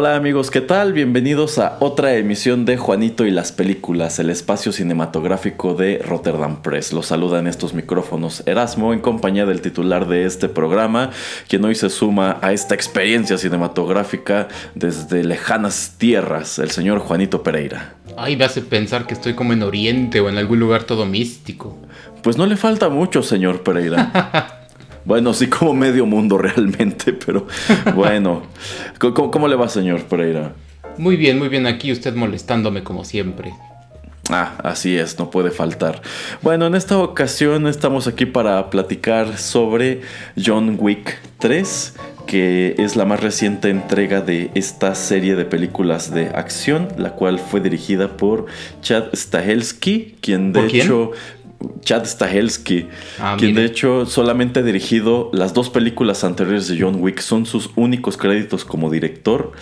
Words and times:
Hola 0.00 0.16
amigos, 0.16 0.50
¿qué 0.50 0.62
tal? 0.62 0.94
Bienvenidos 0.94 1.58
a 1.58 1.76
otra 1.78 2.14
emisión 2.14 2.64
de 2.64 2.78
Juanito 2.78 3.26
y 3.26 3.30
las 3.30 3.52
películas, 3.52 4.18
el 4.18 4.30
espacio 4.30 4.72
cinematográfico 4.72 5.74
de 5.74 5.98
Rotterdam 5.98 6.62
Press. 6.62 6.94
Los 6.94 7.04
saluda 7.04 7.38
en 7.38 7.46
estos 7.46 7.74
micrófonos 7.74 8.42
Erasmo 8.46 8.94
en 8.94 9.00
compañía 9.00 9.44
del 9.44 9.60
titular 9.60 10.08
de 10.08 10.24
este 10.24 10.48
programa, 10.48 11.10
quien 11.48 11.66
hoy 11.66 11.74
se 11.74 11.90
suma 11.90 12.38
a 12.40 12.54
esta 12.54 12.74
experiencia 12.74 13.36
cinematográfica 13.36 14.48
desde 14.74 15.22
lejanas 15.22 15.96
tierras, 15.98 16.58
el 16.58 16.70
señor 16.70 17.00
Juanito 17.00 17.42
Pereira. 17.42 17.96
Ay, 18.16 18.38
me 18.38 18.44
hace 18.44 18.62
pensar 18.62 19.06
que 19.06 19.12
estoy 19.12 19.34
como 19.34 19.52
en 19.52 19.62
Oriente 19.62 20.20
o 20.20 20.30
en 20.30 20.38
algún 20.38 20.60
lugar 20.60 20.84
todo 20.84 21.04
místico. 21.04 21.76
Pues 22.22 22.38
no 22.38 22.46
le 22.46 22.56
falta 22.56 22.88
mucho, 22.88 23.22
señor 23.22 23.62
Pereira. 23.62 24.56
Bueno, 25.04 25.32
sí, 25.34 25.48
como 25.48 25.74
medio 25.74 26.06
mundo 26.06 26.38
realmente, 26.38 27.12
pero 27.26 27.46
bueno. 27.94 28.42
¿Cómo, 28.98 29.48
le 29.48 29.56
va, 29.56 29.68
señor 29.68 30.04
Pereira? 30.04 30.52
Muy 30.98 31.16
bien, 31.16 31.38
muy 31.38 31.48
bien. 31.48 31.66
Aquí 31.66 31.92
usted 31.92 32.14
molestándome 32.14 32.82
como 32.82 33.04
siempre. 33.04 33.52
Ah, 34.28 34.54
así 34.62 34.96
es, 34.96 35.18
no 35.18 35.30
puede 35.30 35.50
faltar. 35.50 36.02
Bueno, 36.42 36.66
en 36.66 36.76
esta 36.76 36.98
ocasión 36.98 37.66
estamos 37.66 38.06
aquí 38.06 38.26
para 38.26 38.70
platicar 38.70 39.38
sobre 39.38 40.02
John 40.36 40.76
Wick 40.78 41.18
3, 41.38 41.94
que 42.26 42.76
es 42.78 42.94
la 42.94 43.04
más 43.06 43.20
reciente 43.20 43.70
entrega 43.70 44.20
de 44.20 44.52
esta 44.54 44.94
serie 44.94 45.34
de 45.34 45.44
películas 45.44 46.14
de 46.14 46.28
acción, 46.28 46.88
la 46.96 47.14
cual 47.14 47.40
fue 47.40 47.60
dirigida 47.60 48.16
por 48.16 48.46
Chad 48.82 49.06
Stahelski, 49.12 50.14
quien 50.20 50.52
de 50.52 50.66
hecho 50.66 51.10
Chad 51.82 52.04
Stahelski, 52.04 52.88
ah, 53.18 53.36
quien 53.38 53.54
de 53.54 53.64
hecho 53.64 54.06
solamente 54.06 54.60
ha 54.60 54.62
dirigido 54.62 55.30
las 55.32 55.54
dos 55.54 55.70
películas 55.70 56.24
anteriores 56.24 56.68
de 56.68 56.80
John 56.80 56.96
Wick, 57.00 57.20
son 57.20 57.46
sus 57.46 57.70
únicos 57.76 58.16
créditos 58.16 58.64
como 58.64 58.90
director 58.90 59.52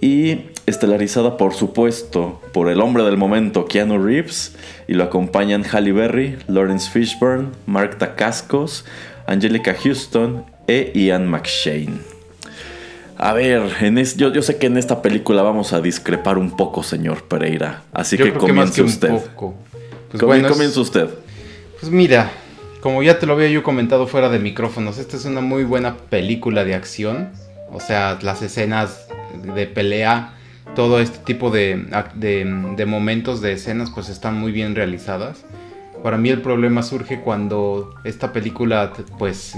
y 0.00 0.40
estelarizada 0.66 1.36
por 1.36 1.54
supuesto 1.54 2.40
por 2.52 2.68
el 2.68 2.80
hombre 2.80 3.04
del 3.04 3.16
momento 3.16 3.66
Keanu 3.66 3.98
Reeves 3.98 4.54
y 4.88 4.94
lo 4.94 5.04
acompañan 5.04 5.64
Halle 5.64 5.92
Berry, 5.92 6.36
Lawrence 6.46 6.90
Fishburne, 6.90 7.48
Mark 7.66 7.98
Dacascos, 7.98 8.84
Angelica 9.26 9.74
Houston 9.74 10.44
e 10.66 10.92
Ian 10.94 11.28
McShane. 11.28 11.98
A 13.16 13.32
ver, 13.32 13.62
en 13.80 14.02
yo, 14.16 14.42
sé 14.42 14.58
que 14.58 14.66
en 14.66 14.76
esta 14.76 15.00
película 15.00 15.42
vamos 15.42 15.72
a 15.72 15.80
discrepar 15.80 16.36
un 16.36 16.56
poco, 16.56 16.82
señor 16.82 17.22
Pereira. 17.24 17.84
Así 17.92 18.16
que 18.16 18.32
comience 18.32 18.82
usted. 18.82 19.12
Pues 20.10 20.42
comience 20.42 20.80
usted. 20.80 21.08
Pues 21.84 21.92
mira, 21.92 22.30
como 22.80 23.02
ya 23.02 23.18
te 23.18 23.26
lo 23.26 23.34
había 23.34 23.50
yo 23.50 23.62
comentado 23.62 24.06
fuera 24.06 24.30
de 24.30 24.38
micrófonos, 24.38 24.96
esta 24.96 25.18
es 25.18 25.26
una 25.26 25.42
muy 25.42 25.64
buena 25.64 25.98
película 25.98 26.64
de 26.64 26.74
acción. 26.74 27.28
O 27.70 27.78
sea, 27.78 28.18
las 28.22 28.40
escenas 28.40 29.06
de 29.54 29.66
pelea, 29.66 30.32
todo 30.74 30.98
este 30.98 31.18
tipo 31.18 31.50
de, 31.50 31.84
de, 32.14 32.86
momentos, 32.86 33.42
de 33.42 33.52
escenas, 33.52 33.90
pues 33.90 34.08
están 34.08 34.40
muy 34.40 34.50
bien 34.50 34.74
realizadas. 34.74 35.44
Para 36.02 36.16
mí 36.16 36.30
el 36.30 36.40
problema 36.40 36.82
surge 36.82 37.20
cuando 37.20 37.94
esta 38.04 38.32
película 38.32 38.94
pues 39.18 39.52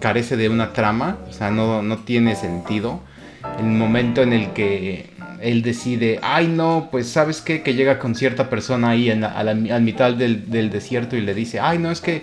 carece 0.00 0.38
de 0.38 0.48
una 0.48 0.72
trama, 0.72 1.18
o 1.28 1.32
sea, 1.34 1.50
no, 1.50 1.82
no 1.82 1.98
tiene 1.98 2.36
sentido. 2.36 3.00
El 3.58 3.66
momento 3.66 4.22
en 4.22 4.32
el 4.32 4.54
que 4.54 5.10
él 5.44 5.62
decide, 5.62 6.18
ay 6.22 6.48
no, 6.48 6.88
pues 6.90 7.08
sabes 7.08 7.42
qué, 7.42 7.62
que 7.62 7.74
llega 7.74 7.98
con 7.98 8.14
cierta 8.14 8.48
persona 8.48 8.90
ahí 8.90 9.10
en 9.10 9.24
a 9.24 9.44
la, 9.44 9.54
mitad 9.54 10.14
del, 10.14 10.70
desierto 10.70 11.16
y 11.16 11.20
le 11.20 11.34
dice, 11.34 11.60
ay 11.60 11.78
no, 11.78 11.90
es 11.90 12.00
que 12.00 12.22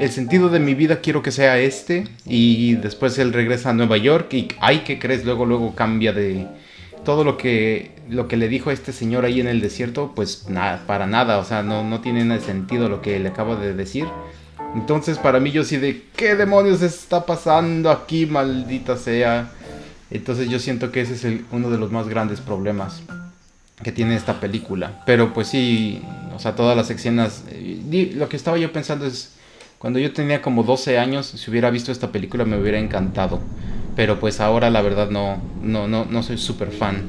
el 0.00 0.10
sentido 0.10 0.48
de 0.48 0.58
mi 0.58 0.74
vida 0.74 1.00
quiero 1.00 1.22
que 1.22 1.30
sea 1.30 1.58
este. 1.58 2.08
Y 2.26 2.74
después 2.74 3.18
él 3.18 3.32
regresa 3.32 3.70
a 3.70 3.74
Nueva 3.74 3.98
York 3.98 4.32
y, 4.34 4.48
ay, 4.60 4.82
¿qué 4.84 4.98
crees? 4.98 5.24
Luego, 5.24 5.46
luego 5.46 5.74
cambia 5.74 6.12
de 6.12 6.46
todo 7.04 7.22
lo 7.22 7.36
que, 7.36 7.92
lo 8.08 8.26
que 8.26 8.36
le 8.36 8.48
dijo 8.48 8.70
a 8.70 8.72
este 8.72 8.92
señor 8.92 9.24
ahí 9.24 9.40
en 9.40 9.46
el 9.46 9.60
desierto, 9.60 10.12
pues 10.14 10.48
nada, 10.48 10.84
para 10.86 11.06
nada, 11.06 11.38
o 11.38 11.44
sea, 11.44 11.62
no, 11.62 11.84
no 11.84 12.00
tiene 12.00 12.40
sentido 12.40 12.88
lo 12.88 13.00
que 13.00 13.18
le 13.18 13.28
acaba 13.28 13.56
de 13.56 13.74
decir. 13.74 14.06
Entonces 14.74 15.18
para 15.18 15.40
mí 15.40 15.50
yo 15.50 15.64
sí 15.64 15.78
de, 15.78 16.02
¿qué 16.16 16.34
demonios 16.34 16.82
está 16.82 17.26
pasando 17.26 17.90
aquí, 17.90 18.26
maldita 18.26 18.96
sea? 18.96 19.50
Entonces 20.10 20.48
yo 20.48 20.58
siento 20.58 20.90
que 20.90 21.02
ese 21.02 21.14
es 21.14 21.40
uno 21.52 21.70
de 21.70 21.78
los 21.78 21.92
más 21.92 22.08
grandes 22.08 22.40
problemas 22.40 23.02
que 23.82 23.92
tiene 23.92 24.16
esta 24.16 24.40
película. 24.40 25.02
Pero 25.06 25.32
pues 25.32 25.48
sí, 25.48 26.02
o 26.34 26.38
sea, 26.38 26.54
todas 26.54 26.76
las 26.76 26.90
escenas... 26.90 27.44
Eh, 27.50 28.12
lo 28.14 28.28
que 28.28 28.36
estaba 28.36 28.58
yo 28.58 28.72
pensando 28.72 29.06
es, 29.06 29.36
cuando 29.78 29.98
yo 29.98 30.12
tenía 30.12 30.42
como 30.42 30.62
12 30.62 30.98
años, 30.98 31.26
si 31.26 31.50
hubiera 31.50 31.70
visto 31.70 31.92
esta 31.92 32.12
película 32.12 32.44
me 32.44 32.58
hubiera 32.58 32.78
encantado. 32.78 33.40
Pero 33.96 34.20
pues 34.20 34.40
ahora 34.40 34.70
la 34.70 34.82
verdad 34.82 35.10
no, 35.10 35.40
no, 35.62 35.88
no, 35.88 36.04
no 36.04 36.22
soy 36.22 36.38
súper 36.38 36.70
fan. 36.70 37.02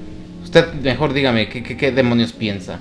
Usted 0.43 0.73
mejor 0.75 1.13
dígame, 1.13 1.49
¿qué, 1.49 1.63
qué, 1.63 1.91
demonios 1.91 2.33
piensa? 2.33 2.79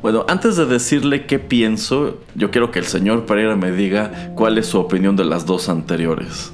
Bueno, 0.00 0.24
antes 0.28 0.56
de 0.56 0.66
decirle 0.66 1.26
qué 1.26 1.38
pienso, 1.38 2.20
yo 2.34 2.50
quiero 2.50 2.70
que 2.70 2.80
el 2.80 2.86
señor 2.86 3.24
Pereira 3.24 3.54
me 3.54 3.70
diga 3.70 4.32
cuál 4.34 4.58
es 4.58 4.66
su 4.66 4.78
opinión 4.78 5.14
de 5.14 5.24
las 5.24 5.46
dos 5.46 5.68
anteriores. 5.68 6.52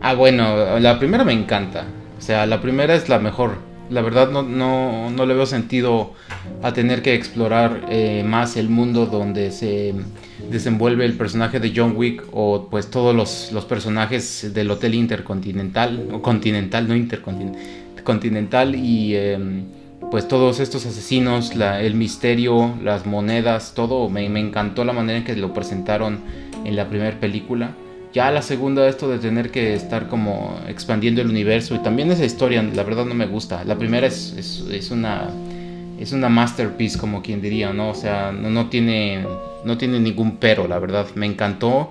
Ah, 0.00 0.14
bueno, 0.14 0.78
la 0.80 0.98
primera 0.98 1.24
me 1.24 1.32
encanta. 1.32 1.86
O 2.24 2.26
sea, 2.26 2.46
la 2.46 2.62
primera 2.62 2.94
es 2.94 3.10
la 3.10 3.18
mejor. 3.18 3.58
La 3.90 4.00
verdad 4.00 4.30
no, 4.30 4.42
no, 4.42 5.10
no 5.10 5.26
le 5.26 5.34
veo 5.34 5.44
sentido 5.44 6.14
a 6.62 6.72
tener 6.72 7.02
que 7.02 7.12
explorar 7.12 7.82
eh, 7.90 8.24
más 8.26 8.56
el 8.56 8.70
mundo 8.70 9.04
donde 9.04 9.50
se 9.50 9.94
desenvuelve 10.50 11.04
el 11.04 11.18
personaje 11.18 11.60
de 11.60 11.74
John 11.76 11.92
Wick 11.94 12.24
o 12.32 12.68
pues 12.70 12.88
todos 12.90 13.14
los, 13.14 13.52
los 13.52 13.66
personajes 13.66 14.54
del 14.54 14.70
Hotel 14.70 14.94
Intercontinental, 14.94 16.08
o 16.14 16.22
Continental, 16.22 16.88
no 16.88 16.96
Intercontinental, 16.96 18.74
y 18.74 19.16
em, 19.16 19.64
pues 20.10 20.26
todos 20.26 20.60
estos 20.60 20.86
asesinos, 20.86 21.52
el 21.52 21.94
misterio, 21.94 22.74
las 22.82 23.04
monedas, 23.04 23.74
todo, 23.74 24.08
me, 24.08 24.26
me 24.30 24.40
encantó 24.40 24.86
la 24.86 24.94
manera 24.94 25.18
en 25.18 25.24
que 25.24 25.36
lo 25.36 25.52
presentaron 25.52 26.20
en 26.64 26.74
la 26.74 26.88
primera 26.88 27.20
película. 27.20 27.74
Ya 28.14 28.30
la 28.30 28.42
segunda, 28.42 28.86
esto 28.86 29.08
de 29.08 29.18
tener 29.18 29.50
que 29.50 29.74
estar 29.74 30.06
como 30.06 30.60
expandiendo 30.68 31.20
el 31.20 31.28
universo 31.28 31.74
y 31.74 31.80
también 31.80 32.12
esa 32.12 32.24
historia, 32.24 32.62
la 32.62 32.84
verdad 32.84 33.04
no 33.06 33.14
me 33.14 33.26
gusta. 33.26 33.64
La 33.64 33.76
primera 33.76 34.06
es, 34.06 34.62
es, 34.70 34.90
una 34.92 35.28
es 35.98 36.12
una 36.12 36.28
masterpiece, 36.28 36.96
como 36.96 37.22
quien 37.22 37.42
diría, 37.42 37.72
¿no? 37.72 37.90
O 37.90 37.94
sea, 37.94 38.30
no, 38.30 38.50
no, 38.50 38.68
tiene, 38.68 39.26
no 39.64 39.76
tiene 39.78 39.98
ningún 39.98 40.36
pero, 40.36 40.68
la 40.68 40.78
verdad. 40.78 41.08
Me 41.16 41.26
encantó. 41.26 41.90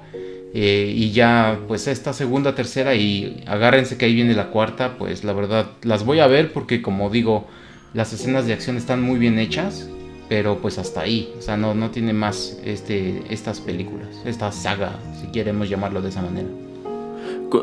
Eh, 0.53 0.93
y 0.95 1.11
ya, 1.11 1.59
pues 1.67 1.87
esta 1.87 2.13
segunda, 2.13 2.55
tercera 2.55 2.95
y 2.95 3.43
agárrense 3.45 3.97
que 3.97 4.05
ahí 4.05 4.15
viene 4.15 4.33
la 4.33 4.47
cuarta, 4.49 4.97
pues 4.97 5.25
la 5.25 5.33
verdad 5.33 5.71
las 5.81 6.05
voy 6.05 6.21
a 6.21 6.27
ver 6.27 6.53
porque 6.53 6.81
como 6.81 7.09
digo, 7.09 7.47
las 7.93 8.13
escenas 8.13 8.45
de 8.45 8.53
acción 8.53 8.77
están 8.77 9.01
muy 9.01 9.19
bien 9.19 9.39
hechas 9.39 9.89
pero 10.29 10.59
pues 10.59 10.77
hasta 10.77 11.01
ahí, 11.01 11.33
o 11.37 11.41
sea, 11.41 11.57
no, 11.57 11.73
no 11.75 11.91
tiene 11.91 12.13
más 12.13 12.57
este, 12.63 13.23
estas 13.29 13.59
películas, 13.59 14.09
esta 14.25 14.51
saga, 14.51 14.99
si 15.19 15.27
queremos 15.27 15.69
llamarlo 15.69 16.01
de 16.01 16.09
esa 16.09 16.21
manera. 16.21 16.47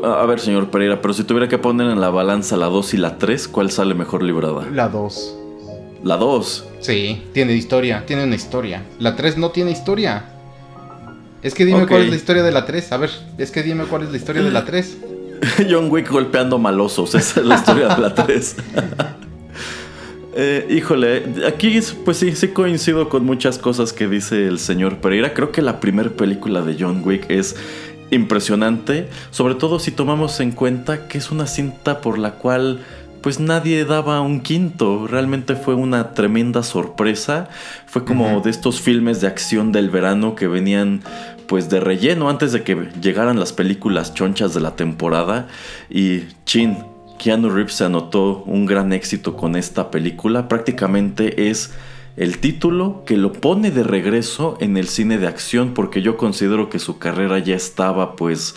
A 0.03 0.25
ver, 0.25 0.39
señor 0.39 0.69
Pereira, 0.69 1.01
pero 1.01 1.13
si 1.13 1.23
tuviera 1.23 1.49
que 1.49 1.57
poner 1.57 1.89
en 1.89 1.99
la 1.99 2.09
balanza 2.09 2.55
la 2.55 2.67
2 2.67 2.93
y 2.93 2.97
la 2.97 3.17
3, 3.17 3.47
¿cuál 3.49 3.71
sale 3.71 3.93
mejor 3.93 4.23
librada? 4.23 4.65
La 4.71 4.87
2. 4.87 5.37
¿La 6.03 6.17
2? 6.17 6.67
Sí, 6.79 7.21
tiene 7.33 7.53
historia, 7.53 8.05
tiene 8.05 8.23
una 8.23 8.35
historia. 8.35 8.83
La 8.99 9.15
3 9.15 9.37
no 9.37 9.51
tiene 9.51 9.71
historia. 9.71 10.25
Es 11.43 11.53
que 11.53 11.65
dime 11.65 11.87
cuál 11.87 12.03
es 12.03 12.09
la 12.09 12.15
historia 12.15 12.43
de 12.43 12.51
la 12.51 12.65
3. 12.65 12.91
A 12.91 12.97
ver, 12.97 13.09
es 13.37 13.51
que 13.51 13.63
dime 13.63 13.83
cuál 13.85 14.03
es 14.03 14.11
la 14.11 14.17
historia 14.17 14.41
de 14.43 14.51
la 14.51 14.63
3. 14.63 14.97
John 15.69 15.91
Wick 15.91 16.09
golpeando 16.09 16.57
malosos, 16.57 17.13
esa 17.15 17.41
es 17.41 17.45
la 17.45 17.55
historia 17.55 17.89
de 17.89 18.01
la 18.01 18.15
3. 18.15 18.55
Eh, 20.33 20.65
híjole, 20.69 21.25
aquí 21.45 21.79
pues 22.05 22.17
sí, 22.17 22.35
sí 22.35 22.49
coincido 22.49 23.09
con 23.09 23.25
muchas 23.25 23.57
cosas 23.57 23.91
que 23.91 24.07
dice 24.07 24.47
el 24.47 24.59
señor 24.59 24.97
Pereira. 24.97 25.33
Creo 25.33 25.51
que 25.51 25.61
la 25.61 25.79
primera 25.79 26.09
película 26.09 26.61
de 26.61 26.77
John 26.79 27.01
Wick 27.03 27.29
es 27.29 27.55
impresionante, 28.11 29.09
sobre 29.31 29.55
todo 29.55 29.79
si 29.79 29.91
tomamos 29.91 30.39
en 30.39 30.51
cuenta 30.51 31.07
que 31.07 31.17
es 31.17 31.31
una 31.31 31.47
cinta 31.47 32.01
por 32.01 32.17
la 32.17 32.33
cual 32.33 32.79
pues 33.21 33.39
nadie 33.39 33.85
daba 33.85 34.21
un 34.21 34.41
quinto. 34.41 35.07
Realmente 35.07 35.55
fue 35.55 35.75
una 35.75 36.13
tremenda 36.13 36.63
sorpresa. 36.63 37.49
Fue 37.85 38.03
como 38.03 38.41
de 38.41 38.49
estos 38.49 38.81
filmes 38.81 39.21
de 39.21 39.27
acción 39.27 39.71
del 39.71 39.89
verano 39.89 40.35
que 40.35 40.47
venían 40.47 41.01
pues 41.47 41.69
de 41.69 41.79
relleno 41.79 42.29
antes 42.29 42.51
de 42.51 42.63
que 42.63 42.89
llegaran 43.01 43.39
las 43.39 43.53
películas 43.53 44.13
chonchas 44.13 44.53
de 44.53 44.61
la 44.61 44.75
temporada. 44.75 45.47
Y 45.89 46.21
chin, 46.45 46.77
Keanu 47.21 47.51
Reeves 47.51 47.75
se 47.75 47.85
anotó 47.85 48.41
un 48.47 48.65
gran 48.65 48.93
éxito 48.93 49.37
con 49.37 49.55
esta 49.55 49.91
película. 49.91 50.47
Prácticamente 50.47 51.51
es 51.51 51.71
el 52.17 52.39
título 52.39 53.03
que 53.05 53.15
lo 53.15 53.31
pone 53.31 53.69
de 53.69 53.83
regreso 53.83 54.57
en 54.59 54.75
el 54.75 54.87
cine 54.87 55.19
de 55.19 55.27
acción 55.27 55.75
porque 55.75 56.01
yo 56.01 56.17
considero 56.17 56.71
que 56.71 56.79
su 56.79 56.97
carrera 56.97 57.37
ya 57.37 57.55
estaba 57.55 58.15
pues 58.15 58.55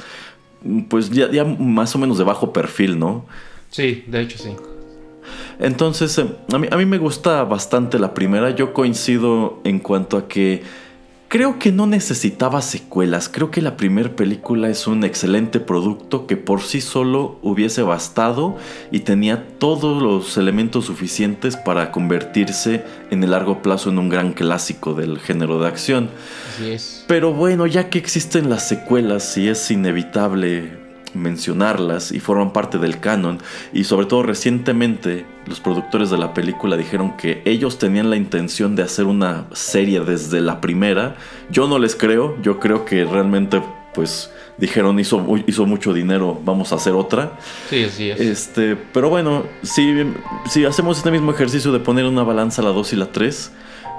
pues 0.89 1.11
ya, 1.11 1.31
ya 1.31 1.45
más 1.45 1.95
o 1.95 1.99
menos 1.99 2.17
de 2.17 2.25
bajo 2.25 2.55
perfil, 2.55 2.99
¿no? 2.99 3.27
Sí, 3.69 4.03
de 4.07 4.23
hecho 4.23 4.39
sí. 4.39 4.57
Entonces, 5.59 6.17
eh, 6.17 6.27
a 6.51 6.59
mí, 6.59 6.67
a 6.71 6.79
mí 6.79 6.87
me 6.87 6.97
gusta 6.97 7.45
bastante 7.45 7.99
la 7.99 8.15
primera. 8.15 8.49
Yo 8.51 8.73
coincido 8.73 9.61
en 9.65 9.79
cuanto 9.79 10.17
a 10.17 10.27
que 10.27 10.63
creo 11.35 11.59
que 11.59 11.73
no 11.73 11.89
necesitaba 11.89 12.63
secuelas. 12.63 13.29
Creo 13.29 13.51
que 13.51 13.61
la 13.61 13.77
primera 13.77 14.15
película 14.15 14.69
es 14.69 14.87
un 14.87 15.03
excelente 15.03 15.59
producto 15.59 16.29
que 16.29 16.37
por 16.37 16.61
sí 16.63 16.81
solo 16.81 17.41
hubiese 17.43 17.83
bastado 17.83 18.57
y 18.93 19.01
tenía 19.01 19.49
todos 19.59 20.01
los 20.01 20.37
elementos 20.37 20.85
suficientes 20.85 21.57
para 21.57 21.91
convertirse 21.91 22.85
en 23.11 23.25
el 23.25 23.33
largo 23.33 23.63
plazo 23.63 23.91
en 23.91 23.99
un 23.99 24.11
gran 24.11 24.33
clásico 24.33 24.95
del 24.95 25.19
género 25.19 25.59
de 25.59 25.67
acción. 25.67 26.09
Así 26.55 26.71
es. 26.71 27.05
Pero 27.09 27.33
bueno, 27.33 27.67
ya 27.67 27.91
que 27.91 27.99
existen 27.99 28.49
las 28.49 28.69
secuelas 28.69 29.37
y 29.37 29.49
es 29.49 29.73
inevitable 29.73 30.84
mencionarlas 31.15 32.13
y 32.13 32.21
forman 32.21 32.53
parte 32.53 32.79
del 32.79 33.01
canon 33.01 33.39
y 33.73 33.85
sobre 33.85 34.07
todo 34.07 34.23
recientemente 34.23 35.27
los 35.47 35.61
productores 35.61 36.11
de 36.11 36.19
la 36.19 36.35
película 36.35 36.77
dijeron 36.77 37.17
que 37.17 37.43
ellos 37.45 37.79
tenían 37.79 38.11
la 38.11 38.17
intención 38.17 38.77
de 38.77 38.83
hacer 38.83 39.07
una 39.07 39.47
serie 39.53 40.01
desde 40.01 40.41
la 40.41 40.61
primera. 40.61 41.17
Yo 41.51 41.69
no 41.69 41.79
les 41.79 41.97
creo, 41.97 42.41
yo 42.43 42.59
creo 42.61 42.85
que 42.85 43.05
realmente 43.05 43.63
pues 43.95 44.31
dijeron 44.59 44.99
hizo, 44.99 45.25
hizo 45.47 45.67
mucho 45.67 45.93
dinero, 45.93 46.41
vamos 46.45 46.73
a 46.73 46.77
hacer 46.77 46.93
otra. 46.95 47.39
Sí, 47.71 47.85
así 47.85 48.11
es. 48.11 48.21
Este, 48.21 48.77
pero 48.77 49.09
bueno, 49.09 49.45
si, 49.63 50.05
si 50.49 50.65
hacemos 50.65 50.99
este 50.99 51.11
mismo 51.11 51.31
ejercicio 51.31 51.73
de 51.73 51.81
poner 51.81 52.05
una 52.05 52.23
balanza 52.23 52.63
la 52.63 52.71
2 52.71 52.93
y 52.93 52.97
la 52.97 53.13
3, 53.13 53.53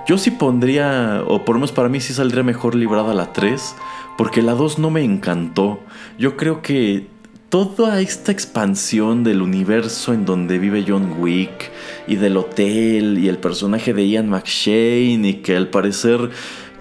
yo 0.07 0.17
sí 0.17 0.31
pondría, 0.31 1.23
o 1.27 1.44
por 1.45 1.56
lo 1.56 1.62
menos 1.62 1.71
para 1.71 1.89
mí 1.89 2.00
sí 2.00 2.13
saldría 2.13 2.44
mejor 2.44 2.75
librada 2.75 3.13
la 3.13 3.33
3, 3.33 3.75
porque 4.17 4.41
la 4.41 4.53
2 4.53 4.79
no 4.79 4.89
me 4.89 5.03
encantó. 5.03 5.79
Yo 6.17 6.38
creo 6.38 6.62
que 6.62 7.07
toda 7.50 8.01
esta 8.01 8.31
expansión 8.31 9.23
del 9.23 9.41
universo 9.41 10.13
en 10.13 10.25
donde 10.25 10.57
vive 10.57 10.83
John 10.88 11.15
Wick 11.19 11.71
y 12.07 12.15
del 12.15 12.38
hotel 12.38 13.17
y 13.17 13.29
el 13.29 13.38
personaje 13.38 13.94
de 13.94 14.07
Ian 14.07 14.29
McShane 14.29 15.27
y 15.27 15.33
que 15.35 15.56
al 15.56 15.69
parecer 15.69 16.31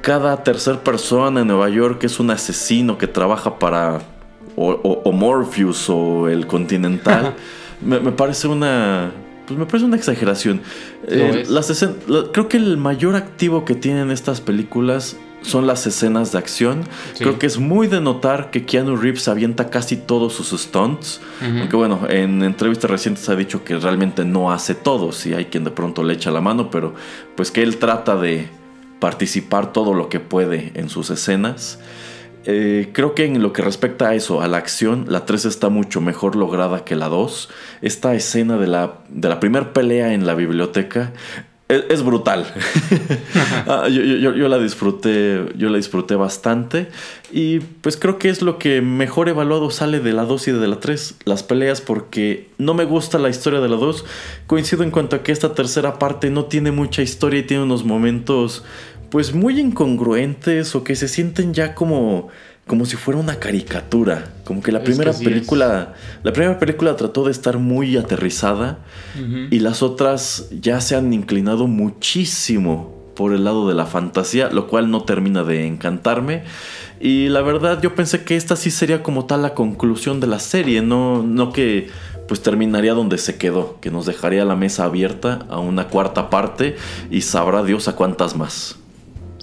cada 0.00 0.42
tercer 0.42 0.80
persona 0.80 1.42
en 1.42 1.46
Nueva 1.46 1.68
York 1.68 2.04
es 2.04 2.20
un 2.20 2.30
asesino 2.30 2.98
que 2.98 3.06
trabaja 3.06 3.58
para 3.58 4.02
o, 4.56 5.12
Morpheus 5.12 5.88
o 5.88 6.28
el 6.28 6.46
Continental, 6.46 7.34
me, 7.80 7.98
parece 8.12 8.46
una 8.46 9.10
pues 9.46 9.58
me 9.58 9.66
parece 9.66 9.84
una 9.84 9.96
exageración. 9.96 10.60
Eh, 11.06 11.44
creo 12.32 12.48
que 12.48 12.56
el 12.56 12.76
mayor 12.76 13.16
activo 13.16 13.64
que 13.64 13.74
tienen 13.74 14.10
estas 14.10 14.40
películas 14.40 15.16
son 15.44 15.66
las 15.66 15.86
escenas 15.86 16.32
de 16.32 16.38
acción. 16.38 16.84
Creo 17.18 17.38
que 17.38 17.46
es 17.46 17.58
muy 17.58 17.86
de 17.86 18.00
notar 18.00 18.50
que 18.50 18.64
Keanu 18.64 18.96
Reeves 18.96 19.28
avienta 19.28 19.70
casi 19.70 19.96
todos 19.96 20.32
sus 20.32 20.60
stunts. 20.60 21.20
Aunque 21.40 21.76
bueno, 21.76 22.00
en 22.08 22.42
entrevistas 22.42 22.90
recientes 22.90 23.28
ha 23.28 23.36
dicho 23.36 23.62
que 23.62 23.76
realmente 23.76 24.24
no 24.24 24.50
hace 24.50 24.74
todo. 24.74 25.12
Si 25.12 25.34
hay 25.34 25.46
quien 25.46 25.64
de 25.64 25.70
pronto 25.70 26.02
le 26.02 26.14
echa 26.14 26.30
la 26.30 26.40
mano, 26.40 26.70
pero 26.70 26.94
pues 27.36 27.50
que 27.50 27.62
él 27.62 27.76
trata 27.76 28.16
de 28.16 28.48
participar 28.98 29.72
todo 29.72 29.94
lo 29.94 30.08
que 30.08 30.20
puede 30.20 30.72
en 30.74 30.88
sus 30.88 31.10
escenas. 31.10 31.78
Eh, 32.46 32.90
creo 32.92 33.14
que 33.14 33.24
en 33.24 33.42
lo 33.42 33.52
que 33.52 33.62
respecta 33.62 34.08
a 34.08 34.14
eso, 34.14 34.42
a 34.42 34.48
la 34.48 34.58
acción, 34.58 35.06
la 35.08 35.24
3 35.24 35.46
está 35.46 35.70
mucho 35.70 36.00
mejor 36.00 36.36
lograda 36.36 36.84
que 36.84 36.94
la 36.94 37.08
2. 37.08 37.48
Esta 37.80 38.14
escena 38.14 38.58
de 38.58 38.66
la, 38.66 38.98
de 39.08 39.28
la 39.28 39.40
primera 39.40 39.72
pelea 39.72 40.12
en 40.12 40.26
la 40.26 40.34
biblioteca 40.34 41.12
es, 41.68 42.02
brutal. 42.02 42.46
Ah, 43.66 43.88
yo, 43.88 44.48
la 44.48 44.58
disfruté, 44.58 45.46
yo 45.56 45.70
la 45.70 45.78
disfruté 45.78 46.16
bastante. 46.16 46.88
Y 47.32 47.60
pues 47.60 47.96
creo 47.96 48.18
que 48.18 48.28
es 48.28 48.42
lo 48.42 48.58
que 48.58 48.82
mejor 48.82 49.30
evaluado 49.30 49.70
sale 49.70 50.00
de 50.00 50.12
la 50.12 50.24
2 50.24 50.48
y 50.48 50.52
de 50.52 50.68
la 50.68 50.80
3. 50.80 51.14
Las 51.24 51.42
peleas 51.42 51.80
porque 51.80 52.50
no 52.58 52.74
me 52.74 52.84
gusta 52.84 53.18
la 53.18 53.30
historia 53.30 53.60
de 53.60 53.68
la 53.70 53.76
2. 53.76 54.04
Coincido 54.46 54.82
en 54.82 54.90
cuanto 54.90 55.16
a 55.16 55.22
que 55.22 55.32
esta 55.32 55.54
tercera 55.54 55.98
parte 55.98 56.28
no 56.30 56.44
tiene 56.44 56.72
mucha 56.72 57.00
historia 57.00 57.40
y 57.40 57.44
tiene 57.44 57.62
unos 57.62 57.84
momentos 57.84 58.64
pues 59.10 59.32
muy 59.32 59.60
incongruentes 59.60 60.74
o 60.74 60.84
que 60.84 60.96
se 60.96 61.08
sienten 61.08 61.54
ya 61.54 61.74
como 61.74 62.28
como 62.66 62.86
si 62.86 62.96
fuera 62.96 63.20
una 63.20 63.36
caricatura. 63.36 64.32
Como 64.44 64.62
que 64.62 64.72
la 64.72 64.82
primera 64.82 65.12
película. 65.12 65.94
La 66.22 66.32
primera 66.32 66.58
película 66.58 66.96
trató 66.96 67.24
de 67.24 67.30
estar 67.30 67.58
muy 67.58 67.96
aterrizada. 67.96 68.78
Y 69.50 69.58
las 69.58 69.82
otras 69.82 70.48
ya 70.50 70.80
se 70.80 70.96
han 70.96 71.12
inclinado 71.12 71.66
muchísimo 71.66 72.94
por 73.14 73.32
el 73.32 73.44
lado 73.44 73.68
de 73.68 73.74
la 73.74 73.84
fantasía. 73.84 74.48
Lo 74.48 74.66
cual 74.68 74.90
no 74.90 75.04
termina 75.04 75.44
de 75.44 75.66
encantarme. 75.66 76.44
Y 77.00 77.28
la 77.28 77.42
verdad, 77.42 77.82
yo 77.82 77.94
pensé 77.94 78.24
que 78.24 78.36
esta 78.36 78.56
sí 78.56 78.70
sería 78.70 79.02
como 79.02 79.26
tal 79.26 79.42
la 79.42 79.52
conclusión 79.52 80.20
de 80.20 80.26
la 80.26 80.38
serie. 80.38 80.80
No, 80.80 81.22
no 81.22 81.52
que 81.52 81.88
pues 82.28 82.40
terminaría 82.40 82.94
donde 82.94 83.18
se 83.18 83.36
quedó. 83.36 83.78
Que 83.82 83.90
nos 83.90 84.06
dejaría 84.06 84.46
la 84.46 84.56
mesa 84.56 84.84
abierta 84.84 85.44
a 85.50 85.58
una 85.58 85.88
cuarta 85.88 86.30
parte. 86.30 86.76
Y 87.10 87.20
sabrá 87.20 87.62
Dios 87.62 87.88
a 87.88 87.94
cuántas 87.94 88.36
más. 88.36 88.78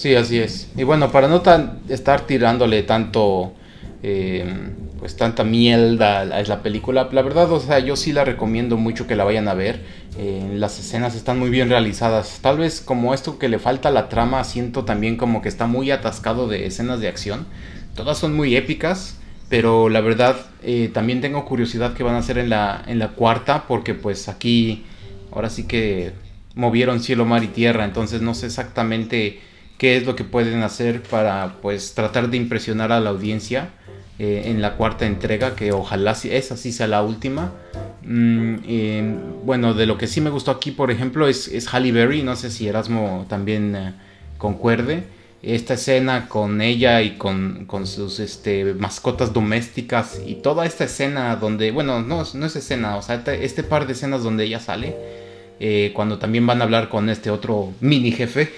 Sí, 0.02 0.16
así 0.16 0.40
es. 0.40 0.68
Y 0.76 0.84
bueno, 0.84 1.12
para 1.12 1.28
no 1.28 1.44
estar 1.88 2.22
tirándole 2.26 2.82
tanto, 2.82 3.54
eh, 4.02 4.44
pues 4.98 5.16
tanta 5.16 5.44
mierda 5.44 6.22
a 6.22 6.42
la 6.42 6.64
película, 6.64 7.08
la 7.12 7.22
verdad, 7.22 7.52
o 7.52 7.60
sea, 7.60 7.78
yo 7.78 7.96
sí 7.96 8.12
la 8.12 8.26
recomiendo 8.26 8.78
mucho 8.78 9.06
que 9.06 9.16
la 9.16 9.26
vayan 9.26 9.48
a 9.48 9.54
ver. 9.54 9.84
Eh, 10.18 10.54
las 10.56 10.80
escenas 10.80 11.14
están 11.14 11.38
muy 11.38 11.52
bien 11.52 11.70
realizadas. 11.70 12.40
Tal 12.42 12.58
vez 12.58 12.82
como 12.82 13.14
esto 13.14 13.38
que 13.38 13.48
le 13.48 13.60
falta 13.60 13.92
la 13.92 14.10
trama, 14.10 14.44
siento 14.44 14.86
también 14.86 15.18
como 15.18 15.44
que 15.44 15.50
está 15.50 15.68
muy 15.68 15.92
atascado 15.92 16.48
de 16.48 16.66
escenas 16.66 17.00
de 17.00 17.08
acción. 17.08 17.46
Todas 17.96 18.18
son 18.18 18.36
muy 18.36 18.56
épicas, 18.56 19.20
pero 19.50 19.88
la 19.88 20.02
verdad 20.02 20.36
eh, 20.64 20.90
también 20.92 21.22
tengo 21.22 21.46
curiosidad 21.46 21.94
que 21.94 22.02
van 22.02 22.16
a 22.16 22.20
hacer 22.20 22.40
en 22.40 22.50
la, 22.50 22.84
en 22.88 22.98
la 22.98 23.10
cuarta, 23.10 23.66
porque 23.68 23.94
pues 23.94 24.30
aquí 24.30 24.84
ahora 25.32 25.52
sí 25.52 25.68
que 25.68 26.14
movieron 26.56 27.02
cielo, 27.02 27.28
mar 27.28 27.44
y 27.44 27.50
tierra, 27.50 27.86
entonces 27.86 28.24
no 28.24 28.34
sé 28.34 28.48
exactamente 28.48 29.51
qué 29.82 29.98
es 29.98 30.06
lo 30.06 30.16
que 30.16 30.24
pueden 30.24 30.62
hacer 30.62 31.02
para 31.02 31.56
pues 31.60 31.96
tratar 31.96 32.30
de 32.30 32.38
impresionar 32.38 32.92
a 32.92 33.00
la 33.00 33.10
audiencia 33.10 33.70
eh, 34.20 34.44
en 34.46 34.62
la 34.62 34.76
cuarta 34.76 35.08
entrega, 35.08 35.56
que 35.56 35.72
ojalá 35.72 36.12
esa 36.12 36.56
sí 36.56 36.72
sea 36.72 36.86
la 36.86 37.02
última. 37.02 37.54
Mm, 38.04 39.44
bueno, 39.44 39.74
de 39.74 39.88
lo 39.88 39.98
que 39.98 40.06
sí 40.06 40.22
me 40.22 40.30
gustó 40.30 40.52
aquí, 40.52 40.70
por 40.70 40.92
ejemplo, 40.92 41.28
es, 41.28 41.48
es 41.48 41.74
Halle 41.74 41.92
Berry, 41.92 42.22
no 42.22 42.36
sé 42.36 42.52
si 42.52 42.68
Erasmo 42.68 43.26
también 43.28 43.76
eh, 43.76 43.94
concuerde. 44.38 45.04
Esta 45.42 45.74
escena 45.74 46.30
con 46.30 46.62
ella 46.62 47.02
y 47.02 47.18
con, 47.18 47.66
con, 47.66 47.88
sus 47.88 48.20
este, 48.20 48.76
mascotas 48.76 49.34
domésticas 49.34 50.22
y 50.24 50.36
toda 50.36 50.68
esta 50.68 50.84
escena 50.84 51.36
donde, 51.38 51.72
bueno, 51.72 52.04
no, 52.04 52.24
no 52.36 52.46
es 52.46 52.56
escena, 52.56 52.98
o 52.98 53.02
sea, 53.02 53.24
este, 53.26 53.64
par 53.64 53.88
de 53.88 53.94
escenas 53.94 54.22
donde 54.22 54.44
ella 54.44 54.60
sale, 54.60 54.96
eh, 55.60 55.92
cuando 55.96 56.20
también 56.20 56.46
van 56.46 56.62
a 56.62 56.66
hablar 56.66 56.88
con 56.88 57.10
este 57.10 57.32
otro 57.32 57.74
mini 57.82 58.12
jefe, 58.12 58.52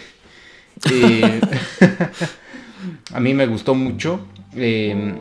a 3.14 3.20
mí 3.20 3.34
me 3.34 3.48
gustó 3.48 3.76
mucho. 3.76 4.26
Eh, 4.56 5.14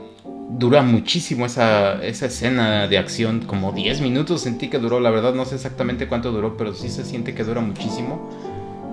dura 0.59 0.83
muchísimo 0.83 1.47
esa, 1.47 2.03
escena 2.05 2.89
de 2.89 2.99
acción, 2.99 3.41
como 3.41 3.73
10 3.73 4.01
minutos 4.03 4.43
sentí 4.43 4.69
que 4.69 4.79
duró, 4.79 5.01
la 5.01 5.11
verdad 5.11 5.35
no 5.35 5.45
sé 5.45 5.55
exactamente 5.55 6.09
cuánto 6.09 6.33
duró, 6.33 6.57
pero 6.57 6.75
sí 6.75 6.89
se 6.89 7.05
siente 7.05 7.35
que 7.35 7.45
dura 7.45 7.61
muchísimo. 7.61 8.31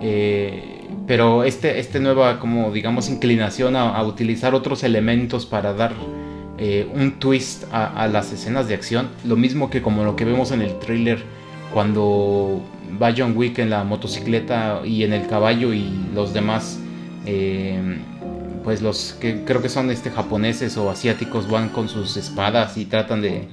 Eh, 0.02 0.88
pero 1.08 1.44
este, 1.44 1.80
este 1.80 2.00
nueva, 2.00 2.40
como 2.40 2.72
digamos, 2.72 3.10
inclinación 3.10 3.76
a, 3.76 4.02
utilizar 4.04 4.56
otros 4.56 4.84
elementos 4.84 5.46
para 5.46 5.74
dar 5.74 5.94
eh, 6.58 6.88
un 6.94 7.20
twist 7.20 7.66
a, 7.72 7.88
a, 7.88 8.08
las 8.08 8.32
escenas 8.32 8.68
de 8.68 8.76
acción, 8.76 9.10
lo 9.26 9.36
mismo 9.36 9.70
que 9.70 9.82
como 9.82 10.04
lo 10.04 10.16
que 10.16 10.26
vemos 10.26 10.52
en 10.52 10.62
el 10.62 10.78
trailer 10.80 11.24
cuando 11.74 12.62
va 13.02 13.14
John 13.16 13.36
Wick 13.36 13.60
en 13.60 13.70
la 13.70 13.84
motocicleta 13.84 14.82
y 14.86 15.04
en 15.04 15.14
el 15.14 15.28
caballo 15.28 15.74
y 15.74 15.90
los 16.14 16.34
demás, 16.34 16.80
eh, 17.26 17.98
pues 18.64 18.82
los 18.82 19.18
que 19.20 19.44
creo 19.44 19.62
que 19.62 19.70
son 19.70 19.90
este 19.92 20.10
japoneses 20.12 20.78
o 20.78 20.90
asiáticos 20.90 21.50
van 21.50 21.70
con 21.70 21.90
sus 21.90 22.18
espadas 22.18 22.78
y 22.78 22.86
tratan 22.86 23.22
de 23.22 23.48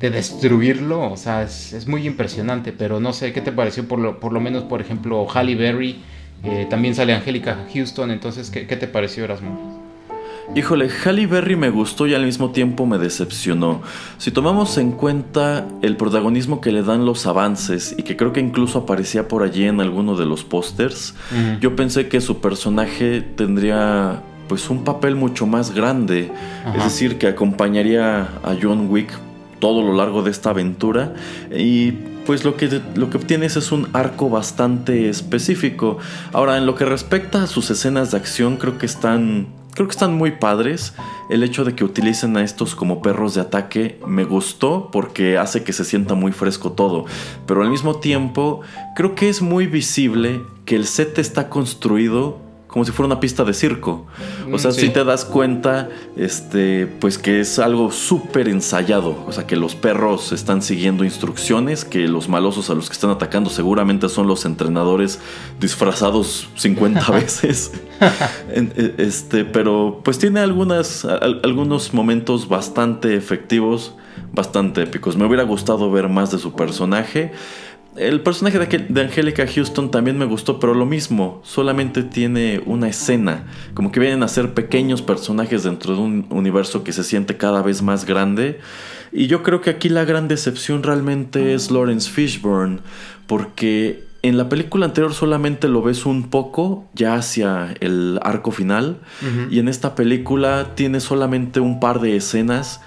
de 0.00 0.08
destruirlo, 0.08 1.12
o 1.12 1.16
sea, 1.16 1.42
es, 1.42 1.86
muy 1.86 2.06
impresionante, 2.06 2.72
pero 2.72 3.00
no 3.00 3.12
sé, 3.12 3.34
¿qué 3.34 3.42
te 3.42 3.52
pareció 3.52 3.86
por 3.86 3.98
lo, 3.98 4.18
por 4.18 4.32
lo 4.32 4.40
menos, 4.40 4.64
por 4.64 4.80
ejemplo, 4.80 5.26
Halle 5.28 5.54
Berry? 5.54 6.00
Eh, 6.42 6.66
también 6.70 6.94
sale 6.94 7.12
Angélica 7.12 7.66
Houston, 7.74 8.10
entonces, 8.10 8.50
¿qué, 8.50 8.64
te 8.64 8.86
pareció 8.86 9.24
Erasmo? 9.24 9.69
Híjole, 10.56 10.88
Halle 11.04 11.28
Berry 11.28 11.54
me 11.54 11.70
gustó 11.70 12.08
y 12.08 12.14
al 12.14 12.24
mismo 12.24 12.50
tiempo 12.50 12.84
me 12.84 12.98
decepcionó. 12.98 13.82
Si 14.18 14.32
tomamos 14.32 14.78
en 14.78 14.90
cuenta 14.90 15.64
el 15.80 15.96
protagonismo 15.96 16.60
que 16.60 16.72
le 16.72 16.82
dan 16.82 17.06
los 17.06 17.26
avances 17.26 17.94
y 17.96 18.02
que 18.02 18.16
creo 18.16 18.32
que 18.32 18.40
incluso 18.40 18.80
aparecía 18.80 19.28
por 19.28 19.44
allí 19.44 19.64
en 19.64 19.80
alguno 19.80 20.16
de 20.16 20.26
los 20.26 20.42
pósters, 20.42 21.14
yo 21.60 21.76
pensé 21.76 22.08
que 22.08 22.20
su 22.20 22.40
personaje 22.40 23.20
tendría 23.20 24.22
pues 24.48 24.68
un 24.70 24.82
papel 24.82 25.14
mucho 25.14 25.46
más 25.46 25.72
grande, 25.72 26.32
es 26.74 26.82
decir, 26.82 27.18
que 27.18 27.28
acompañaría 27.28 28.22
a 28.42 28.56
John 28.60 28.90
Wick 28.90 29.12
todo 29.60 29.82
lo 29.82 29.94
largo 29.94 30.24
de 30.24 30.32
esta 30.32 30.50
aventura 30.50 31.14
y 31.56 31.92
pues 32.26 32.44
lo 32.44 32.56
que, 32.56 32.80
lo 32.96 33.10
que 33.10 33.18
obtienes 33.18 33.56
es 33.56 33.70
un 33.70 33.88
arco 33.92 34.28
bastante 34.28 35.08
específico. 35.08 35.98
Ahora, 36.32 36.58
en 36.58 36.66
lo 36.66 36.74
que 36.74 36.84
respecta 36.84 37.44
a 37.44 37.46
sus 37.46 37.70
escenas 37.70 38.10
de 38.10 38.16
acción, 38.16 38.56
creo 38.56 38.78
que 38.78 38.86
están, 38.86 39.46
creo 39.74 39.86
que 39.86 39.92
están 39.92 40.14
muy 40.14 40.32
padres. 40.32 40.94
El 41.28 41.42
hecho 41.42 41.64
de 41.64 41.74
que 41.74 41.84
utilicen 41.84 42.36
a 42.36 42.42
estos 42.42 42.74
como 42.74 43.02
perros 43.02 43.34
de 43.34 43.40
ataque 43.40 44.00
me 44.06 44.24
gustó 44.24 44.90
porque 44.90 45.38
hace 45.38 45.62
que 45.64 45.72
se 45.72 45.84
sienta 45.84 46.14
muy 46.14 46.32
fresco 46.32 46.72
todo. 46.72 47.04
Pero 47.46 47.62
al 47.62 47.70
mismo 47.70 47.96
tiempo, 47.96 48.60
creo 48.96 49.14
que 49.14 49.28
es 49.28 49.42
muy 49.42 49.66
visible 49.66 50.42
que 50.64 50.76
el 50.76 50.86
set 50.86 51.18
está 51.18 51.48
construido 51.48 52.49
como 52.70 52.84
si 52.84 52.92
fuera 52.92 53.08
una 53.08 53.20
pista 53.20 53.44
de 53.44 53.52
circo. 53.52 54.06
O 54.52 54.58
sea, 54.58 54.70
mm, 54.70 54.74
si 54.74 54.88
te 54.90 55.04
das 55.04 55.24
cuenta, 55.24 55.88
este, 56.16 56.86
pues 56.86 57.18
que 57.18 57.40
es 57.40 57.58
algo 57.58 57.90
súper 57.90 58.48
ensayado. 58.48 59.24
O 59.26 59.32
sea, 59.32 59.46
que 59.46 59.56
los 59.56 59.74
perros 59.74 60.30
están 60.30 60.62
siguiendo 60.62 61.04
instrucciones, 61.04 61.84
que 61.84 62.06
los 62.06 62.28
malosos 62.28 62.70
a 62.70 62.74
los 62.74 62.88
que 62.88 62.92
están 62.92 63.10
atacando 63.10 63.50
seguramente 63.50 64.08
son 64.08 64.28
los 64.28 64.44
entrenadores 64.44 65.18
disfrazados 65.58 66.48
50 66.54 67.10
veces. 67.10 67.72
E, 68.50 68.94
este, 68.98 69.44
pero 69.44 70.00
pues 70.04 70.20
tiene 70.20 70.38
algunas, 70.38 71.04
algunos 71.04 71.92
momentos 71.92 72.48
bastante 72.48 73.16
efectivos, 73.16 73.94
bastante 74.32 74.82
épicos. 74.82 75.16
Me 75.16 75.26
hubiera 75.26 75.42
gustado 75.42 75.90
ver 75.90 76.08
más 76.08 76.30
de 76.30 76.38
su 76.38 76.52
personaje. 76.52 77.32
El 77.96 78.20
personaje 78.20 78.58
de 78.58 79.00
Angélica 79.00 79.46
Houston 79.46 79.90
también 79.90 80.16
me 80.16 80.24
gustó, 80.24 80.60
pero 80.60 80.74
lo 80.74 80.86
mismo, 80.86 81.40
solamente 81.44 82.04
tiene 82.04 82.62
una 82.64 82.88
escena, 82.88 83.46
como 83.74 83.90
que 83.90 83.98
vienen 83.98 84.22
a 84.22 84.28
ser 84.28 84.54
pequeños 84.54 85.02
personajes 85.02 85.64
dentro 85.64 85.94
de 85.94 86.00
un 86.00 86.26
universo 86.30 86.84
que 86.84 86.92
se 86.92 87.02
siente 87.02 87.36
cada 87.36 87.62
vez 87.62 87.82
más 87.82 88.04
grande. 88.04 88.60
Y 89.10 89.26
yo 89.26 89.42
creo 89.42 89.60
que 89.60 89.70
aquí 89.70 89.88
la 89.88 90.04
gran 90.04 90.28
decepción 90.28 90.84
realmente 90.84 91.52
es 91.52 91.72
Lawrence 91.72 92.08
Fishburne, 92.08 92.78
porque 93.26 94.04
en 94.22 94.38
la 94.38 94.48
película 94.48 94.86
anterior 94.86 95.12
solamente 95.12 95.66
lo 95.66 95.82
ves 95.82 96.06
un 96.06 96.30
poco, 96.30 96.88
ya 96.94 97.14
hacia 97.14 97.74
el 97.80 98.20
arco 98.22 98.52
final, 98.52 99.00
y 99.50 99.58
en 99.58 99.66
esta 99.66 99.96
película 99.96 100.74
tiene 100.76 101.00
solamente 101.00 101.58
un 101.58 101.80
par 101.80 102.00
de 102.00 102.16
escenas 102.16 102.80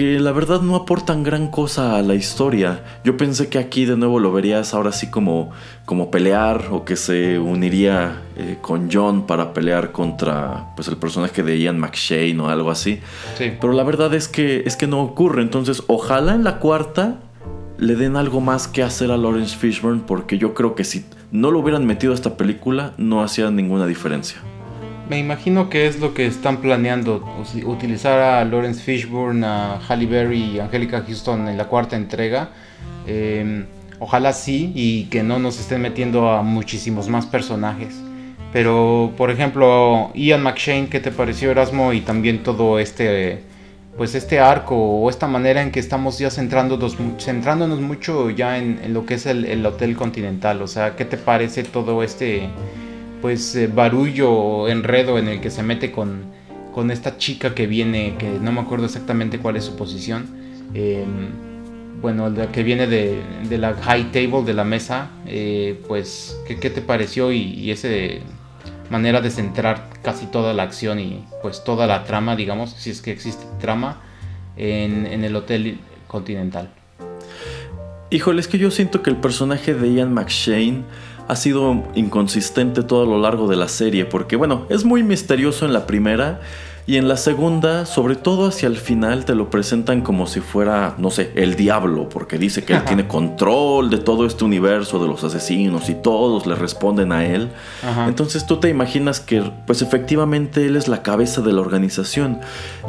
que 0.00 0.18
la 0.18 0.32
verdad 0.32 0.62
no 0.62 0.76
aportan 0.76 1.22
gran 1.22 1.48
cosa 1.48 1.98
a 1.98 2.00
la 2.00 2.14
historia. 2.14 2.82
Yo 3.04 3.18
pensé 3.18 3.50
que 3.50 3.58
aquí 3.58 3.84
de 3.84 3.98
nuevo 3.98 4.18
lo 4.18 4.32
verías 4.32 4.72
ahora 4.72 4.92
sí 4.92 5.10
como, 5.10 5.50
como 5.84 6.10
pelear 6.10 6.68
o 6.70 6.86
que 6.86 6.96
se 6.96 7.38
uniría 7.38 8.22
eh, 8.34 8.56
con 8.62 8.88
John 8.90 9.26
para 9.26 9.52
pelear 9.52 9.92
contra 9.92 10.72
pues 10.74 10.88
el 10.88 10.96
personaje 10.96 11.42
de 11.42 11.58
Ian 11.58 11.78
McShane 11.78 12.40
o 12.40 12.48
algo 12.48 12.70
así. 12.70 13.00
Pero 13.36 13.74
la 13.74 13.82
verdad 13.82 14.14
es 14.14 14.26
que, 14.26 14.62
es 14.64 14.74
que 14.74 14.86
no 14.86 15.02
ocurre. 15.02 15.42
Entonces 15.42 15.82
ojalá 15.86 16.34
en 16.34 16.44
la 16.44 16.60
cuarta 16.60 17.18
le 17.76 17.94
den 17.94 18.16
algo 18.16 18.40
más 18.40 18.68
que 18.68 18.82
hacer 18.82 19.10
a 19.10 19.18
Lawrence 19.18 19.54
Fishburne 19.54 20.00
porque 20.06 20.38
yo 20.38 20.54
creo 20.54 20.74
que 20.74 20.84
si 20.84 21.04
no 21.30 21.50
lo 21.50 21.58
hubieran 21.58 21.84
metido 21.86 22.12
a 22.12 22.14
esta 22.14 22.38
película 22.38 22.94
no 22.96 23.22
hacía 23.22 23.50
ninguna 23.50 23.86
diferencia. 23.86 24.38
Me 25.10 25.18
imagino 25.18 25.68
que 25.68 25.88
es 25.88 25.98
lo 25.98 26.14
que 26.14 26.24
están 26.24 26.58
planeando, 26.58 27.24
utilizar 27.64 28.20
a 28.20 28.44
Lawrence 28.44 28.80
Fishburne, 28.80 29.44
a 29.44 29.80
Halle 29.88 30.06
Berry 30.06 30.40
y 30.40 30.60
Angelica 30.60 31.02
Houston 31.04 31.48
en 31.48 31.58
la 31.58 31.64
cuarta 31.64 31.96
entrega. 31.96 32.50
Em, 33.08 33.66
ojalá 33.98 34.32
sí 34.32 34.70
y 34.72 35.06
que 35.06 35.24
no 35.24 35.40
nos 35.40 35.58
estén 35.58 35.82
metiendo 35.82 36.30
a 36.30 36.42
muchísimos 36.42 37.08
más 37.08 37.26
personajes. 37.26 38.00
Pero, 38.52 39.12
por 39.16 39.32
ejemplo, 39.32 40.12
Ian 40.14 40.44
McShane, 40.44 40.88
¿qué 40.88 41.00
te 41.00 41.10
pareció 41.10 41.50
Erasmo? 41.50 41.92
Y 41.92 42.02
también 42.02 42.44
todo 42.44 42.78
este, 42.78 43.42
pues 43.96 44.14
este 44.14 44.38
arco 44.38 44.76
o 44.76 45.10
esta 45.10 45.26
manera 45.26 45.60
en 45.60 45.72
que 45.72 45.80
estamos 45.80 46.20
ya 46.20 46.30
centrándonos, 46.30 46.96
centrándonos 47.18 47.80
mucho 47.80 48.30
ya 48.30 48.58
en, 48.58 48.94
lo 48.94 49.06
que 49.06 49.14
es 49.14 49.26
el, 49.26 49.66
Hotel 49.66 49.96
Continental. 49.96 50.62
O 50.62 50.68
sea, 50.68 50.94
¿qué 50.94 51.04
te 51.04 51.16
parece 51.16 51.64
todo 51.64 52.04
este 52.04 52.48
pues 53.20 53.54
eh, 53.56 53.66
barullo 53.66 54.68
enredo 54.68 55.18
en 55.18 55.28
el 55.28 55.40
que 55.40 55.50
se 55.50 55.62
mete 55.62 55.92
con, 55.92 56.24
con 56.72 56.90
esta 56.90 57.18
chica 57.18 57.54
que 57.54 57.66
viene, 57.66 58.16
que 58.18 58.30
no 58.40 58.52
me 58.52 58.60
acuerdo 58.60 58.86
exactamente 58.86 59.38
cuál 59.38 59.56
es 59.56 59.64
su 59.64 59.76
posición. 59.76 60.26
Em, 60.74 61.50
bueno, 62.00 62.30
la 62.30 62.50
que 62.50 62.62
viene 62.62 62.86
de, 62.86 63.22
la 63.50 63.74
high 63.74 64.10
table, 64.10 64.42
de 64.44 64.54
la 64.54 64.64
mesa, 64.64 65.10
eh, 65.26 65.80
pues, 65.86 66.38
¿qué, 66.46 66.70
te 66.70 66.80
pareció? 66.80 67.30
Y, 67.30 67.70
esa 67.70 67.88
manera 68.88 69.20
de 69.20 69.30
centrar 69.30 69.90
casi 70.02 70.26
toda 70.26 70.54
la 70.54 70.62
acción 70.62 70.98
y 70.98 71.24
pues 71.42 71.62
toda 71.62 71.86
la 71.86 72.04
trama, 72.04 72.36
digamos, 72.36 72.70
si 72.70 72.90
es 72.90 73.02
que 73.02 73.10
existe 73.10 73.44
trama, 73.60 74.00
en, 74.56 75.06
en 75.06 75.24
el 75.24 75.36
Hotel 75.36 75.78
Continental. 76.06 76.70
Híjole, 78.12 78.40
es 78.40 78.48
que 78.48 78.58
yo 78.58 78.70
siento 78.70 79.02
que 79.02 79.10
el 79.10 79.16
personaje 79.16 79.74
de 79.74 79.94
Ian 79.94 80.12
McShane 80.12 80.82
ha 81.30 81.36
sido 81.36 81.84
inconsistente 81.94 82.82
todo 82.82 83.06
lo 83.06 83.20
largo 83.20 83.46
de 83.46 83.54
la 83.54 83.68
serie, 83.68 84.04
porque 84.04 84.34
bueno, 84.34 84.66
es 84.68 84.84
muy 84.84 85.04
misterioso 85.04 85.64
en 85.64 85.72
la 85.72 85.86
primera 85.86 86.40
y 86.86 86.96
en 86.96 87.06
la 87.06 87.16
segunda, 87.16 87.86
sobre 87.86 88.16
todo 88.16 88.48
hacia 88.48 88.66
el 88.66 88.76
final, 88.76 89.24
te 89.24 89.36
lo 89.36 89.48
presentan 89.48 90.00
como 90.00 90.26
si 90.26 90.40
fuera, 90.40 90.96
no 90.98 91.12
sé, 91.12 91.30
el 91.36 91.54
diablo, 91.54 92.08
porque 92.08 92.36
dice 92.36 92.64
que 92.64 92.72
él 92.72 92.82
tiene 92.84 93.06
control 93.06 93.90
de 93.90 93.98
todo 93.98 94.26
este 94.26 94.44
universo 94.44 94.98
de 94.98 95.06
los 95.06 95.22
asesinos 95.22 95.88
y 95.88 95.94
todos 95.94 96.48
le 96.48 96.56
responden 96.56 97.12
a 97.12 97.24
él. 97.24 97.48
Entonces 98.08 98.44
tú 98.44 98.56
te 98.56 98.68
imaginas 98.68 99.20
que, 99.20 99.52
pues 99.66 99.82
efectivamente, 99.82 100.66
él 100.66 100.74
es 100.74 100.88
la 100.88 101.02
cabeza 101.04 101.42
de 101.42 101.52
la 101.52 101.60
organización. 101.60 102.40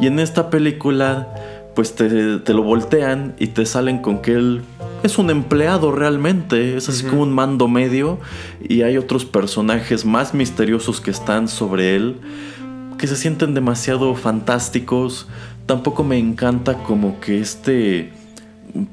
Y 0.01 0.07
en 0.07 0.17
esta 0.17 0.49
película, 0.49 1.27
pues 1.75 1.95
te, 1.95 2.39
te 2.39 2.53
lo 2.53 2.63
voltean 2.63 3.35
y 3.39 3.47
te 3.47 3.65
salen 3.65 3.99
con 3.99 4.21
que 4.21 4.33
él 4.33 4.61
es 5.03 5.17
un 5.17 5.29
empleado 5.29 5.91
realmente, 5.91 6.77
es 6.77 6.89
así 6.89 7.03
como 7.05 7.23
un 7.23 7.33
mando 7.33 7.67
medio 7.67 8.19
y 8.61 8.83
hay 8.83 8.97
otros 8.97 9.25
personajes 9.25 10.05
más 10.05 10.33
misteriosos 10.33 11.01
que 11.01 11.11
están 11.11 11.47
sobre 11.47 11.95
él 11.95 12.17
que 13.01 13.07
se 13.07 13.15
sienten 13.15 13.55
demasiado 13.55 14.13
fantásticos. 14.13 15.27
Tampoco 15.65 16.03
me 16.03 16.19
encanta 16.19 16.83
como 16.83 17.19
que 17.19 17.39
este 17.39 18.13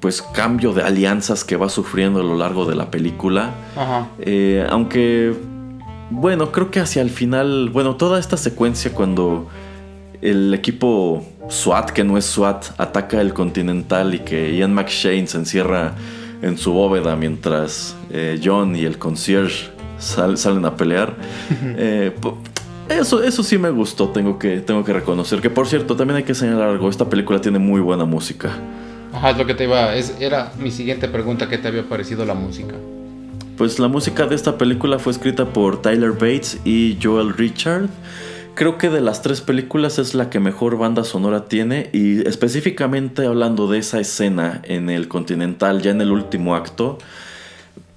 pues 0.00 0.23
cambio 0.23 0.73
de 0.73 0.82
alianzas 0.82 1.44
que 1.44 1.56
va 1.56 1.68
sufriendo 1.68 2.20
a 2.20 2.25
lo 2.25 2.37
largo 2.37 2.64
de 2.64 2.75
la 2.75 2.90
película. 2.90 3.50
Eh, 4.18 4.66
aunque 4.70 5.35
bueno, 6.11 6.52
creo 6.52 6.70
que 6.70 6.80
hacia 6.80 7.02
el 7.02 7.11
final, 7.11 7.68
bueno, 7.68 7.97
toda 7.97 8.18
esta 8.18 8.38
secuencia 8.38 8.94
cuando 8.94 9.47
el 10.23 10.54
equipo 10.54 11.23
SWAT, 11.49 11.90
que 11.90 12.05
no 12.05 12.19
es 12.19 12.26
SWAT, 12.26 12.67
ataca 12.78 13.21
el 13.21 13.33
Continental 13.33 14.14
y 14.14 14.21
que 14.21 14.57
Ian 14.57 14.75
McShane 14.75 15.26
se 15.26 15.38
encierra 15.38 15.95
en 16.43 16.59
su 16.59 16.73
bóveda 16.73 17.17
mientras 17.17 17.97
eh, 18.11 18.40
John 18.43 18.76
y 18.76 18.85
el 18.85 18.99
concierge 18.99 19.71
salen 19.99 20.64
a 20.64 20.76
pelear. 20.76 21.14
Eh, 21.76 22.14
eso, 22.88 23.23
eso 23.23 23.43
sí 23.43 23.59
me 23.59 23.71
gustó, 23.71 24.09
tengo 24.09 24.38
que, 24.38 24.61
tengo 24.61 24.83
que 24.83 24.93
reconocer. 24.93 25.40
Que 25.40 25.50
por 25.50 25.67
cierto, 25.67 25.95
también 25.95 26.17
hay 26.17 26.25
que 26.25 26.35
señalar 26.35 26.71
algo, 26.71 26.88
esta 26.88 27.09
película 27.09 27.40
tiene 27.40 27.59
muy 27.59 27.81
buena 27.81 28.05
música. 28.05 28.50
Ajá, 29.12 29.31
es 29.31 29.38
lo 29.38 29.47
que 29.47 29.55
te 29.55 29.64
iba, 29.64 29.95
es, 29.95 30.17
era 30.21 30.52
mi 30.59 30.71
siguiente 30.71 31.09
pregunta, 31.09 31.49
¿qué 31.49 31.59
te 31.59 31.69
había 31.69 31.87
parecido 31.87 32.25
la 32.25 32.35
música? 32.35 32.75
Pues 33.59 33.78
la 33.78 33.88
música 33.88 34.26
de 34.26 34.35
esta 34.35 34.57
película 34.57 34.99
fue 34.99 35.12
escrita 35.12 35.47
por 35.47 35.83
Tyler 35.83 36.12
Bates 36.12 36.59
y 36.64 36.97
Joel 37.02 37.35
Richard 37.35 37.88
creo 38.58 38.76
que 38.76 38.90
de 38.90 39.00
las 39.00 39.22
tres 39.22 39.40
películas 39.40 40.00
es 40.00 40.14
la 40.16 40.30
que 40.30 40.40
mejor 40.40 40.76
banda 40.76 41.04
sonora 41.04 41.44
tiene 41.44 41.90
y 41.92 42.26
específicamente 42.26 43.24
hablando 43.24 43.68
de 43.68 43.78
esa 43.78 44.00
escena 44.00 44.62
en 44.64 44.90
el 44.90 45.06
Continental, 45.06 45.80
ya 45.80 45.92
en 45.92 46.00
el 46.00 46.10
último 46.10 46.56
acto, 46.56 46.98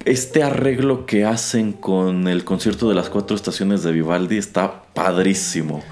este 0.05 0.43
arreglo 0.43 1.07
que 1.07 1.25
hacen 1.25 1.73
con 1.73 2.27
el 2.27 2.43
concierto 2.43 2.87
de 2.89 2.93
las 2.93 3.09
cuatro 3.09 3.35
estaciones 3.35 3.81
de 3.81 3.91
Vivaldi 3.91 4.37
está 4.37 4.83
padrísimo. 4.93 5.83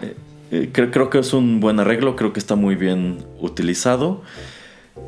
Eh, 0.00 0.16
eh, 0.52 0.70
creo, 0.72 1.10
que 1.10 1.18
es 1.18 1.34
un 1.34 1.60
buen 1.60 1.78
arreglo, 1.78 2.16
creo 2.16 2.32
que 2.32 2.40
está 2.40 2.54
muy 2.54 2.76
bien 2.76 3.18
utilizado. 3.40 4.22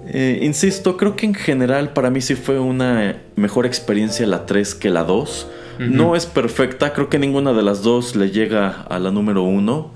Eh, 0.09 0.41
insisto, 0.43 0.99
creo 0.99 1.17
que 1.17 1.25
en 1.25 1.35
general 1.35 1.95
para 1.95 2.11
mí 2.11 2.21
sí 2.21 2.35
fue 2.35 2.59
una 2.59 3.17
mejor 3.37 3.65
experiencia 3.65 4.27
la 4.27 4.45
3 4.45 4.75
que 4.75 4.91
la 4.91 5.05
2. 5.05 5.47
No 5.79 6.17
es 6.17 6.27
perfecta, 6.27 6.93
creo 6.93 7.09
que 7.09 7.19
ninguna 7.19 7.53
de 7.53 7.63
las 7.63 7.83
dos 7.83 8.17
le 8.17 8.31
llega 8.31 8.83
a 8.89 8.99
la 8.99 9.11
número 9.11 9.43
uno. 9.43 9.93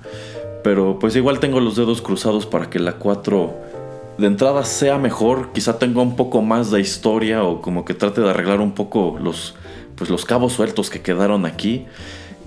Pero 0.63 0.99
pues 0.99 1.15
igual 1.15 1.39
tengo 1.39 1.59
los 1.59 1.75
dedos 1.75 2.01
cruzados 2.01 2.45
para 2.45 2.69
que 2.69 2.79
la 2.79 2.93
4 2.93 3.53
de 4.17 4.27
entrada 4.27 4.63
sea 4.63 4.97
mejor, 4.97 5.51
quizá 5.53 5.79
tenga 5.79 6.01
un 6.01 6.15
poco 6.15 6.41
más 6.41 6.69
de 6.69 6.79
historia 6.79 7.43
o 7.43 7.61
como 7.61 7.85
que 7.85 7.93
trate 7.93 8.21
de 8.21 8.29
arreglar 8.29 8.59
un 8.59 8.73
poco 8.73 9.17
los, 9.21 9.55
pues 9.95 10.09
los 10.09 10.25
cabos 10.25 10.53
sueltos 10.53 10.89
que 10.89 11.01
quedaron 11.01 11.45
aquí. 11.45 11.85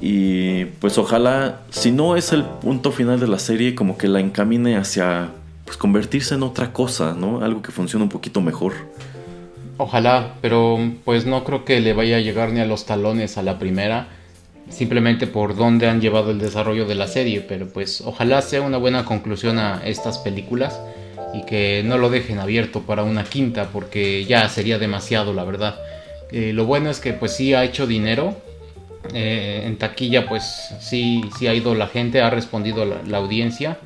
Y 0.01 0.67
pues 0.81 0.99
ojalá, 0.99 1.61
si 1.71 1.91
no 1.91 2.17
es 2.17 2.33
el 2.33 2.45
punto 2.45 2.93
final 2.93 3.19
de 3.19 3.27
la 3.27 3.39
serie, 3.39 3.75
como 3.75 3.97
que 3.97 4.09
la 4.09 4.21
encamine 4.21 4.77
hacia 4.77 5.31
pues 5.65 5.77
convertirse 5.77 6.35
en 6.35 6.43
otra 6.43 6.73
cosa, 6.73 7.15
¿no? 7.15 7.43
Algo 7.43 7.63
que 7.63 7.73
funcione 7.73 8.05
un 8.05 8.11
poquito 8.11 8.41
mejor. 8.41 8.75
Ojalá, 9.77 10.35
pero 10.41 10.79
pues 11.05 11.27
no 11.27 11.43
creo 11.43 11.65
que 11.65 11.81
le 11.81 11.95
vaya 11.95 12.19
a 12.19 12.21
llegar 12.21 12.53
ni 12.53 12.61
a 12.61 12.65
los 12.65 12.87
talones 12.87 13.37
a 13.39 13.43
la 13.43 13.59
primera, 13.59 14.07
simplemente 14.69 15.27
por 15.27 15.57
dónde 15.57 15.89
han 15.89 16.01
llevado 16.01 16.31
el 16.31 16.39
desarrollo 16.39 16.87
de 16.87 16.95
la 16.95 17.09
serie, 17.09 17.41
pero 17.41 17.69
pues 17.69 18.01
ojalá 18.01 18.41
sea 18.41 18.63
una 18.63 18.79
buena 18.79 19.05
conclusión 19.05 19.59
a 19.59 19.85
estas 19.85 20.19
películas 20.19 20.81
y 21.33 21.45
que 21.45 21.83
no 21.85 21.99
lo 21.99 22.09
dejen 22.09 22.39
abierto 22.39 22.83
para 22.83 23.03
una 23.03 23.25
quinta, 23.25 23.71
porque 23.73 24.25
ya 24.25 24.49
sería 24.49 24.79
demasiado, 24.79 25.35
la 25.35 25.43
verdad. 25.43 25.77
Eh, 26.31 26.53
lo 26.53 26.67
bueno 26.67 26.89
es 26.89 27.01
que 27.01 27.13
pues 27.13 27.33
sí 27.35 27.53
ha 27.53 27.65
hecho 27.65 27.89
dinero, 27.89 28.37
eh, 29.13 29.65
en 29.67 29.77
taquilla 29.77 30.29
pues 30.29 30.73
sí, 30.81 31.23
sí 31.37 31.49
ha 31.49 31.55
ido 31.55 31.75
la 31.75 31.89
gente, 31.89 32.23
ha 32.23 32.31
respondido 32.31 32.85
la 32.85 33.19
audiencia 33.19 33.79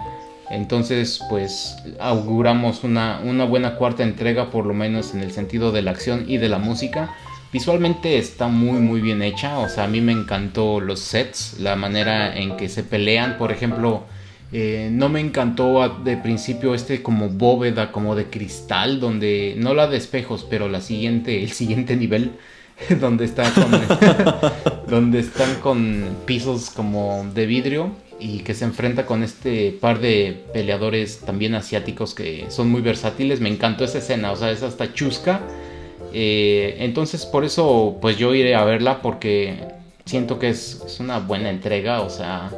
entonces, 0.50 1.20
pues 1.28 1.76
auguramos 2.00 2.84
una, 2.84 3.20
buena 3.44 3.74
cuarta 3.74 4.02
entrega, 4.02 4.50
por 4.50 4.64
lo 4.66 4.74
menos 4.74 5.14
en 5.14 5.20
el 5.20 5.32
sentido 5.32 5.72
de 5.72 5.82
la 5.82 5.90
acción 5.90 6.24
y 6.26 6.38
de 6.38 6.48
la 6.48 6.58
música. 6.58 7.14
Visualmente 7.52 8.18
está 8.18 8.48
muy 8.48 8.78
muy 8.80 9.00
bien 9.00 9.22
hecha, 9.22 9.58
o 9.58 9.68
sea, 9.68 9.84
a 9.84 9.88
mí 9.88 10.00
me 10.00 10.12
encantó 10.12 10.80
los 10.80 11.00
sets, 11.00 11.58
la 11.58 11.76
manera 11.76 12.36
en 12.36 12.56
que 12.56 12.68
se 12.68 12.82
pelean, 12.82 13.38
por 13.38 13.52
ejemplo, 13.52 14.04
eh, 14.52 14.90
no 14.92 15.08
me 15.08 15.20
encantó 15.20 16.00
de 16.04 16.16
principio 16.18 16.74
este 16.74 17.02
como 17.02 17.28
bóveda, 17.28 17.90
como 17.90 18.14
de 18.16 18.26
cristal, 18.26 19.00
donde, 19.00 19.54
no 19.56 19.74
la 19.74 19.86
de 19.86 19.96
espejos, 19.96 20.46
pero 20.48 20.68
la 20.68 20.82
siguiente, 20.82 21.42
el 21.42 21.52
siguiente 21.52 21.96
nivel, 21.96 22.32
donde, 23.00 23.24
está 23.24 23.50
donde 24.88 25.20
están 25.20 25.54
con 25.56 26.16
pisos 26.26 26.70
como 26.70 27.26
de 27.34 27.46
vidrio 27.46 27.92
y 28.20 28.40
que 28.40 28.54
se 28.54 28.64
enfrenta 28.64 29.06
con 29.06 29.22
este 29.22 29.72
par 29.72 30.00
de 30.00 30.44
peleadores 30.52 31.20
también 31.20 31.54
asiáticos 31.54 32.14
que 32.14 32.46
son 32.50 32.70
muy 32.70 32.80
versátiles. 32.80 33.40
Me 33.40 33.48
encantó 33.48 33.84
esa 33.84 33.98
escena, 33.98 34.32
o 34.32 34.36
sea, 34.36 34.50
es 34.50 34.62
hasta 34.62 34.92
chusca. 34.92 35.40
Eh, 36.12 36.76
entonces 36.80 37.26
por 37.26 37.44
eso 37.44 37.98
pues 38.00 38.16
yo 38.16 38.34
iré 38.34 38.54
a 38.54 38.64
verla 38.64 39.02
porque 39.02 39.58
siento 40.08 40.38
que 40.38 40.48
es, 40.48 40.96
una 41.00 41.18
buena 41.18 41.50
entrega, 41.50 42.00
o 42.00 42.10
sea, 42.10 42.50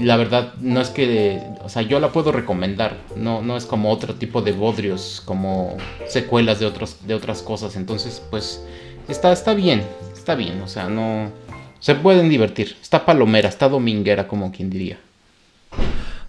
la 0.00 0.16
verdad 0.16 0.54
no 0.60 0.80
es 0.80 0.90
que, 0.90 1.42
o 1.64 1.68
sea, 1.68 1.82
yo 1.82 1.98
la 1.98 2.12
puedo 2.12 2.30
recomendar, 2.30 2.96
no, 3.16 3.42
no 3.42 3.56
es 3.56 3.66
como 3.66 3.90
otro 3.90 4.14
tipo 4.14 4.40
de 4.40 4.52
bodrios, 4.52 5.20
como 5.24 5.76
secuelas 6.06 6.60
de, 6.60 6.66
otros, 6.66 7.06
de 7.06 7.14
otras 7.14 7.42
cosas, 7.42 7.74
entonces 7.74 8.22
pues 8.30 8.62
está, 9.08 9.32
está 9.32 9.52
bien, 9.52 9.82
está 10.14 10.36
bien, 10.36 10.62
o 10.62 10.68
sea, 10.68 10.88
no 10.88 11.32
se 11.80 11.94
pueden 11.94 12.28
divertir. 12.28 12.76
Está 12.80 13.04
palomera, 13.04 13.48
está 13.48 13.68
dominguera, 13.68 14.26
como 14.26 14.52
quien 14.52 14.70
diría. 14.70 14.98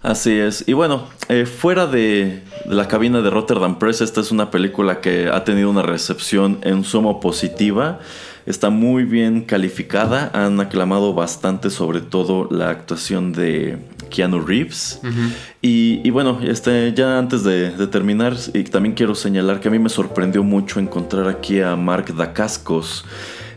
Así 0.02 0.32
es. 0.32 0.64
Y 0.66 0.72
bueno, 0.72 1.08
eh, 1.28 1.44
fuera 1.44 1.86
de, 1.86 2.42
la 2.64 2.88
cabina 2.88 3.20
de 3.20 3.28
Rotterdam 3.28 3.78
Press, 3.78 4.00
esta 4.00 4.22
es 4.22 4.30
una 4.30 4.50
película 4.50 5.00
que 5.00 5.28
ha 5.28 5.44
tenido 5.44 5.68
una 5.68 5.82
recepción 5.82 6.58
en 6.62 6.84
sumo 6.84 7.20
positiva. 7.20 7.98
Está 8.46 8.70
muy 8.70 9.04
bien 9.04 9.42
calificada. 9.42 10.30
Han 10.32 10.58
aclamado 10.58 11.12
bastante, 11.12 11.68
sobre 11.68 12.00
todo 12.00 12.48
la 12.50 12.70
actuación 12.70 13.32
de 13.32 13.76
Keanu 14.08 14.40
Reeves. 14.40 15.02
y, 15.60 16.08
bueno, 16.08 16.40
este, 16.42 16.94
ya 16.94 17.18
antes 17.18 17.44
de, 17.44 17.70
terminar, 17.88 18.36
y 18.54 18.64
también 18.64 18.94
quiero 18.94 19.14
señalar 19.14 19.60
que 19.60 19.68
a 19.68 19.70
mí 19.70 19.78
me 19.78 19.90
sorprendió 19.90 20.42
mucho 20.42 20.80
encontrar 20.80 21.28
aquí 21.28 21.60
a 21.60 21.76
Mark 21.76 22.14
Dacascos. 22.16 23.04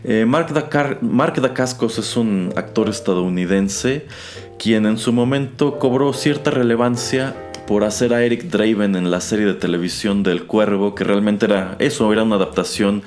Eh, 0.06 0.26
Mark, 0.26 0.52
Dacascos 0.52 1.98
es 1.98 2.16
un 2.16 2.52
actor 2.56 2.90
estadounidense 2.90 4.06
quien 4.58 4.84
en 4.84 4.98
su 4.98 5.14
momento 5.14 5.78
cobró 5.78 6.12
cierta 6.12 6.50
relevancia 6.50 7.34
por 7.66 7.84
hacer 7.84 8.12
a 8.12 8.22
Eric 8.22 8.44
Draven 8.44 8.94
en 8.96 9.10
la 9.10 9.22
serie 9.22 9.46
de 9.46 9.54
televisión 9.54 10.22
del 10.22 10.44
Cuervo, 10.44 10.94
que 10.94 11.04
realmente 11.04 11.46
era 11.46 11.76
eso, 11.78 12.12
era 12.12 12.22
una 12.22 12.36
adaptación 12.36 13.02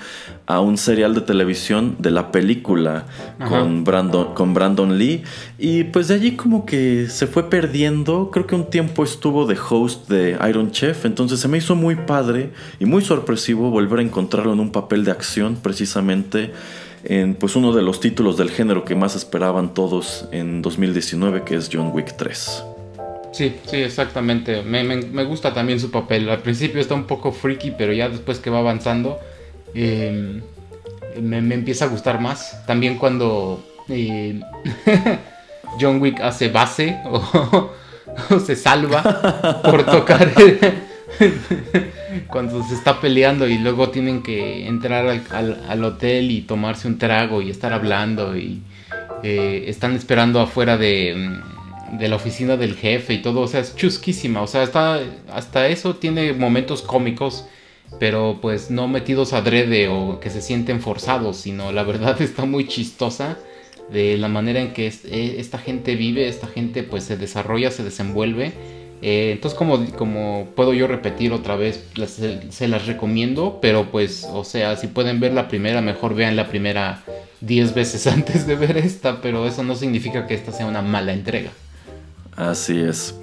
a 0.47 0.60
un 0.62 0.79
serial 0.79 1.13
de 1.13 1.21
televisión 1.21 1.95
de 1.99 2.10
la 2.10 2.31
película 2.31 3.05
con 3.47 3.83
Brandon, 3.83 4.33
con 4.33 4.55
Brandon 4.55 4.97
Lee. 4.97 5.23
Y 5.60 5.83
pues 5.83 6.07
de 6.07 6.15
allí 6.15 6.36
como 6.36 6.65
que 6.65 7.07
se 7.10 7.27
fue 7.27 7.49
perdiendo, 7.49 8.31
creo 8.31 8.47
que 8.47 8.55
un 8.55 8.69
tiempo 8.69 9.03
estuvo 9.03 9.45
de 9.45 9.57
host 9.69 10.10
de 10.10 10.38
Iron 10.49 10.71
Chef, 10.71 11.05
entonces 11.05 11.39
se 11.39 11.47
me 11.47 11.60
hizo 11.60 11.75
muy 11.75 11.95
padre 11.95 12.51
y 12.79 12.86
muy 12.86 13.03
sorpresivo 13.03 13.69
volver 13.69 13.99
a 13.99 14.01
encontrarlo 14.01 14.53
en 14.53 14.60
un 14.60 14.71
papel 14.71 15.03
de 15.03 15.12
acción 15.12 15.57
precisamente 15.62 16.51
en 17.09 17.35
pues 17.35 17.55
uno 17.55 17.71
de 17.71 17.81
los 17.81 18.01
títulos 18.01 18.35
del 18.35 18.51
género 18.51 18.83
que 18.83 18.93
más 18.93 19.15
esperaban 19.15 19.73
todos 19.73 20.25
en 20.33 20.61
2019, 20.61 21.43
que 21.43 21.55
es 21.55 21.69
John 21.71 21.91
Wick 21.93 22.17
3. 22.17 22.63
Sí, 23.31 23.55
sí, 23.65 23.77
exactamente. 23.77 24.61
Me, 24.61 25.23
gusta 25.23 25.53
también 25.53 25.79
su 25.79 25.89
papel. 25.89 26.29
Al 26.29 26.41
principio 26.41 26.81
está 26.81 26.95
un 26.95 27.05
poco 27.05 27.31
freaky, 27.31 27.71
pero 27.71 27.93
ya 27.93 28.09
después 28.09 28.39
que 28.39 28.49
va 28.49 28.59
avanzando, 28.59 29.19
em, 29.73 30.41
me, 31.21 31.37
empieza 31.37 31.85
a 31.85 31.87
gustar 31.87 32.19
más. 32.19 32.65
También 32.65 32.97
cuando 32.97 33.63
eh, 33.87 34.41
John 35.79 36.01
Wick 36.01 36.19
hace 36.19 36.49
base 36.49 36.97
o 38.29 38.39
se 38.45 38.55
salva 38.57 39.61
por 39.63 39.85
tocar 39.85 40.33
cuando 42.27 42.63
se 42.63 42.73
está 42.73 42.99
peleando 42.99 43.47
y 43.47 43.58
luego 43.58 43.89
tienen 43.89 44.23
que 44.23 44.67
entrar 44.67 45.08
al, 45.08 45.84
hotel 45.84 46.32
y 46.32 46.41
tomarse 46.41 46.88
un 46.88 46.97
trago 46.97 47.41
y 47.41 47.49
estar 47.49 47.73
hablando 47.73 48.38
y 48.38 48.62
eh, 49.23 49.65
están 49.67 49.95
esperando 49.95 50.39
afuera 50.39 50.77
de, 50.77 51.15
mm, 51.15 51.97
de, 51.97 52.08
la 52.08 52.15
oficina 52.15 52.58
del 52.58 52.75
jefe 52.75 53.15
y 53.15 53.21
todo, 53.21 53.41
o 53.41 53.47
sea, 53.47 53.60
es 53.60 53.75
chusquísima, 53.75 54.41
o 54.41 54.47
sea, 54.47 54.63
está, 54.63 54.99
hasta 55.32 55.67
eso 55.67 55.95
tiene 55.95 56.34
momentos 56.34 56.82
cómicos, 56.82 57.45
pero 57.99 58.39
pues 58.41 58.69
no 58.69 58.88
metidos 58.88 59.34
adrede 59.34 59.88
o 59.88 60.19
que 60.19 60.30
se 60.30 60.41
sienten 60.41 60.82
forzados, 60.82 61.38
sino 61.38 61.71
la 61.71 61.84
verdad 61.84 62.21
está 62.21 62.45
muy 62.45 62.67
chistosa 62.67 63.38
de 63.91 64.17
la 64.17 64.27
manera 64.27 64.60
en 64.60 64.73
que 64.73 64.88
eh, 64.88 65.36
esta 65.39 65.58
gente 65.58 65.95
vive, 65.95 66.27
esta 66.27 66.47
gente 66.47 66.84
pues 66.84 67.03
se 67.03 67.17
desarrolla, 67.17 67.71
se 67.71 67.84
desenvuelve 67.84 68.76
eh, 69.01 69.31
entonces, 69.33 69.57
como, 69.57 69.86
como 69.91 70.49
puedo 70.55 70.73
yo 70.73 70.88
repetir 70.88 71.31
otra 71.31 71.55
vez, 71.55 71.86
se 72.49 72.67
las 72.67 72.88
recomiendo, 72.88 73.60
pero 73.62 73.91
pues, 73.91 74.27
o 74.31 74.43
sea, 74.43 74.75
si 74.75 74.88
pueden 74.88 75.19
ver 75.19 75.33
la 75.33 75.47
primera, 75.47 75.81
mejor 75.81 76.15
vean 76.15 76.36
la 76.36 76.47
primera 76.47 77.03
10 77.41 77.73
veces 77.73 78.07
antes 78.07 78.47
de 78.47 78.55
ver 78.55 78.77
esta, 78.77 79.21
pero 79.21 79.45
eso 79.45 79.63
no 79.63 79.75
significa 79.75 80.25
que 80.25 80.33
esta 80.33 80.51
sea 80.51 80.65
una 80.65 80.81
mala 80.81 81.13
entrega. 81.13 81.51
Así 82.36 82.79
es. 82.79 83.15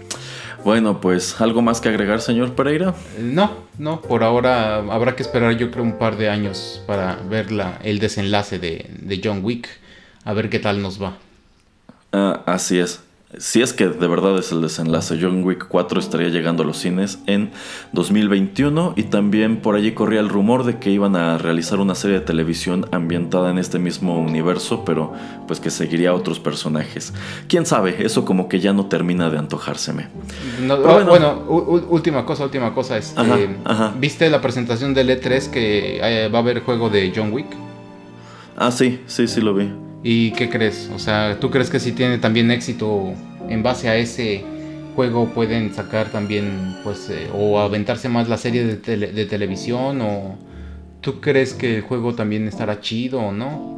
Bueno, 0.64 1.00
pues, 1.00 1.40
¿algo 1.40 1.60
más 1.60 1.80
que 1.80 1.90
agregar, 1.90 2.22
señor 2.22 2.54
Pereira? 2.54 2.94
No, 3.18 3.52
no, 3.76 4.00
por 4.00 4.24
ahora 4.24 4.76
habrá 4.76 5.14
que 5.14 5.22
esperar 5.22 5.56
yo 5.58 5.70
creo 5.70 5.84
un 5.84 5.98
par 5.98 6.16
de 6.16 6.30
años 6.30 6.82
para 6.86 7.16
ver 7.16 7.52
la, 7.52 7.78
el 7.82 7.98
desenlace 7.98 8.58
de, 8.58 8.90
de 9.00 9.20
John 9.22 9.44
Wick, 9.44 9.68
a 10.24 10.32
ver 10.32 10.48
qué 10.48 10.60
tal 10.60 10.80
nos 10.80 11.02
va. 11.02 11.18
Ah, 12.12 12.42
así 12.46 12.78
es. 12.78 13.02
Si 13.38 13.62
es 13.62 13.72
que 13.72 13.88
de 13.88 14.06
verdad 14.06 14.38
es 14.38 14.52
el 14.52 14.60
desenlace, 14.60 15.18
John 15.20 15.42
Wick 15.42 15.66
4 15.68 15.98
estaría 15.98 16.28
llegando 16.28 16.62
a 16.62 16.66
los 16.66 16.78
cines 16.78 17.18
en 17.26 17.50
2021 17.92 18.94
y 18.96 19.04
también 19.04 19.56
por 19.56 19.74
allí 19.74 19.92
corría 19.92 20.20
el 20.20 20.28
rumor 20.28 20.64
de 20.64 20.78
que 20.78 20.90
iban 20.90 21.16
a 21.16 21.38
realizar 21.38 21.80
una 21.80 21.94
serie 21.94 22.20
de 22.20 22.24
televisión 22.24 22.86
ambientada 22.92 23.50
en 23.50 23.58
este 23.58 23.78
mismo 23.78 24.18
universo, 24.18 24.84
pero 24.84 25.12
pues 25.46 25.60
que 25.60 25.70
seguiría 25.70 26.10
a 26.10 26.14
otros 26.14 26.38
personajes. 26.38 27.12
Quién 27.48 27.66
sabe, 27.66 28.04
eso 28.04 28.24
como 28.24 28.48
que 28.48 28.60
ya 28.60 28.72
no 28.72 28.86
termina 28.86 29.30
de 29.30 29.38
antojárseme. 29.38 30.08
bueno, 30.66 31.42
última 31.90 32.24
cosa, 32.24 32.44
última 32.44 32.74
cosa. 32.74 32.96
es 32.98 33.14
este, 33.16 33.56
¿Viste 33.98 34.30
la 34.30 34.40
presentación 34.40 34.94
del 34.94 35.10
E3 35.10 35.50
que 35.50 35.98
eh, 36.02 36.28
va 36.28 36.38
a 36.38 36.42
haber 36.42 36.60
juego 36.60 36.90
de 36.90 37.12
John 37.14 37.32
Wick? 37.32 37.48
Ah, 38.56 38.70
sí, 38.70 39.00
sí, 39.06 39.26
sí 39.26 39.40
lo 39.40 39.54
vi. 39.54 39.83
¿Y 40.06 40.32
qué 40.32 40.50
crees? 40.50 40.90
O 40.94 40.98
sea, 40.98 41.40
¿tú 41.40 41.50
crees 41.50 41.70
que 41.70 41.80
si 41.80 41.92
tiene 41.92 42.18
también 42.18 42.50
éxito 42.50 43.14
en 43.48 43.62
base 43.62 43.88
a 43.88 43.96
ese 43.96 44.44
juego 44.94 45.30
pueden 45.30 45.72
sacar 45.72 46.10
también, 46.10 46.76
pues, 46.84 47.08
eh, 47.08 47.30
o 47.32 47.58
aventarse 47.58 48.10
más 48.10 48.28
la 48.28 48.36
serie 48.36 48.66
de, 48.66 48.76
de, 48.76 49.24
televisión? 49.24 50.02
¿O 50.02 50.36
tú 51.00 51.22
crees 51.22 51.54
que 51.54 51.76
el 51.76 51.82
juego 51.82 52.14
también 52.14 52.46
estará 52.46 52.82
chido 52.82 53.18
o 53.18 53.32
no? 53.32 53.74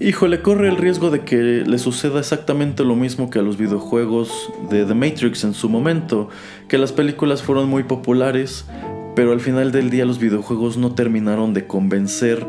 Híjole, 0.00 0.42
corre 0.42 0.68
el 0.68 0.76
riesgo 0.76 1.10
de 1.10 1.20
que 1.20 1.36
le 1.36 1.78
suceda 1.78 2.18
exactamente 2.18 2.84
lo 2.84 2.96
mismo 2.96 3.30
que 3.30 3.38
a 3.38 3.42
los 3.42 3.56
videojuegos 3.56 4.52
de 4.70 4.84
The 4.84 4.94
Matrix 4.94 5.44
en 5.44 5.54
su 5.54 5.68
momento, 5.68 6.30
que 6.68 6.78
las 6.78 6.90
películas 6.90 7.42
fueron 7.42 7.68
muy 7.68 7.84
populares, 7.84 8.66
pero 9.14 9.30
al 9.30 9.40
final 9.40 9.70
del 9.70 9.88
día 9.88 10.04
los 10.04 10.18
videojuegos 10.18 10.76
no 10.76 10.96
terminaron 10.96 11.54
de 11.54 11.68
convencer 11.68 12.44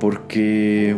porque 0.00 0.96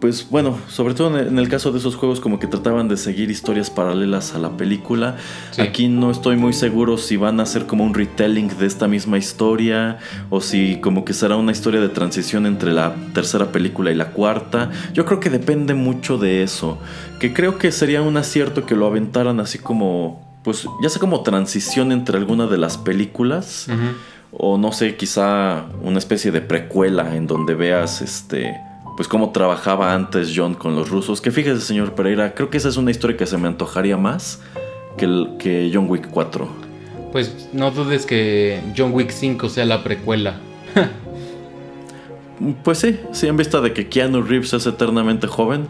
pues 0.00 0.28
bueno, 0.28 0.58
sobre 0.68 0.92
todo 0.92 1.18
en 1.18 1.38
el 1.38 1.48
caso 1.48 1.72
de 1.72 1.78
esos 1.78 1.96
juegos 1.96 2.20
como 2.20 2.38
que 2.38 2.46
trataban 2.46 2.88
de 2.88 2.96
seguir 2.96 3.30
historias 3.30 3.70
paralelas 3.70 4.34
a 4.34 4.38
la 4.38 4.56
película. 4.56 5.16
Aquí 5.58 5.88
no 5.88 6.10
estoy 6.10 6.36
muy 6.36 6.52
seguro 6.52 6.98
si 6.98 7.16
van 7.16 7.40
a 7.40 7.46
ser 7.46 7.66
como 7.66 7.84
un 7.84 7.94
retelling 7.94 8.48
de 8.58 8.66
esta 8.66 8.86
misma 8.86 9.16
historia 9.16 9.98
o 10.28 10.40
si 10.40 10.78
como 10.80 11.04
que 11.04 11.14
será 11.14 11.36
una 11.36 11.52
historia 11.52 11.80
de 11.80 11.88
transición 11.88 12.44
entre 12.44 12.72
la 12.72 12.94
tercera 13.14 13.50
película 13.50 13.92
y 13.92 13.94
la 13.94 14.10
cuarta. 14.10 14.70
Yo 14.92 15.06
creo 15.06 15.20
que 15.20 15.30
depende 15.30 15.74
mucho 15.74 16.18
de 16.18 16.42
eso, 16.42 16.78
que 17.18 17.32
creo 17.32 17.58
que 17.58 17.72
sería 17.72 18.02
un 18.02 18.16
acierto 18.16 18.66
que 18.66 18.76
lo 18.76 18.86
aventaran 18.86 19.40
así 19.40 19.58
como, 19.58 20.38
pues 20.42 20.66
ya 20.82 20.90
sea 20.90 21.00
como 21.00 21.22
transición 21.22 21.92
entre 21.92 22.18
alguna 22.18 22.46
de 22.46 22.58
las 22.58 22.76
películas. 22.76 23.68
O 24.36 24.58
no 24.58 24.72
sé, 24.72 24.96
quizá 24.96 25.64
una 25.82 25.98
especie 25.98 26.32
de 26.32 26.40
precuela 26.40 27.14
en 27.16 27.26
donde 27.26 27.54
veas 27.54 28.02
este 28.02 28.54
pues 28.96 29.08
cómo 29.08 29.30
trabajaba 29.30 29.94
antes 29.94 30.32
John 30.34 30.54
con 30.54 30.74
los 30.74 30.88
rusos. 30.88 31.20
Que 31.20 31.30
fíjese, 31.30 31.60
señor 31.60 31.94
Pereira, 31.94 32.34
creo 32.34 32.50
que 32.50 32.58
esa 32.58 32.68
es 32.68 32.76
una 32.76 32.90
historia 32.90 33.16
que 33.16 33.26
se 33.26 33.36
me 33.38 33.48
antojaría 33.48 33.96
más 33.96 34.40
que, 34.96 35.04
el, 35.04 35.36
que 35.38 35.70
John 35.72 35.88
Wick 35.88 36.08
4. 36.10 36.48
Pues 37.12 37.48
no 37.52 37.70
dudes 37.70 38.06
que 38.06 38.60
John 38.76 38.92
Wick 38.92 39.10
5 39.10 39.48
sea 39.48 39.64
la 39.64 39.82
precuela. 39.84 40.36
pues 42.64 42.78
sí, 42.78 42.98
sí, 43.12 43.26
en 43.26 43.36
vista 43.36 43.60
de 43.60 43.72
que 43.72 43.88
Keanu 43.88 44.22
Reeves 44.22 44.52
es 44.52 44.66
eternamente 44.66 45.26
joven, 45.26 45.68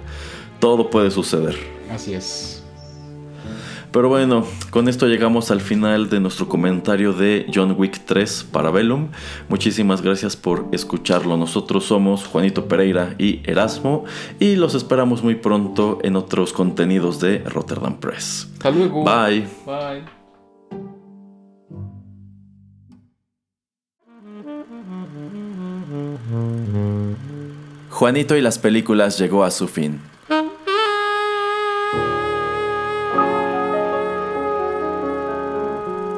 todo 0.60 0.90
puede 0.90 1.10
suceder. 1.10 1.56
Así 1.90 2.14
es. 2.14 2.53
Pero 3.94 4.08
bueno, 4.08 4.44
con 4.70 4.88
esto 4.88 5.06
llegamos 5.06 5.52
al 5.52 5.60
final 5.60 6.10
de 6.10 6.18
nuestro 6.18 6.48
comentario 6.48 7.12
de 7.12 7.46
John 7.54 7.76
Wick 7.78 8.00
3 8.04 8.48
para 8.50 8.72
Velum. 8.72 9.10
Muchísimas 9.48 10.02
gracias 10.02 10.34
por 10.34 10.66
escucharlo. 10.72 11.36
Nosotros 11.36 11.84
somos 11.84 12.26
Juanito 12.26 12.66
Pereira 12.66 13.14
y 13.18 13.40
Erasmo 13.48 14.04
y 14.40 14.56
los 14.56 14.74
esperamos 14.74 15.22
muy 15.22 15.36
pronto 15.36 16.00
en 16.02 16.16
otros 16.16 16.52
contenidos 16.52 17.20
de 17.20 17.38
Rotterdam 17.38 18.00
Press. 18.00 18.48
Hasta 18.54 18.70
luego. 18.70 19.04
Bye. 19.04 19.46
Bye. 19.64 20.02
Juanito 27.90 28.36
y 28.36 28.40
las 28.40 28.58
películas 28.58 29.16
llegó 29.20 29.44
a 29.44 29.52
su 29.52 29.68
fin. 29.68 30.00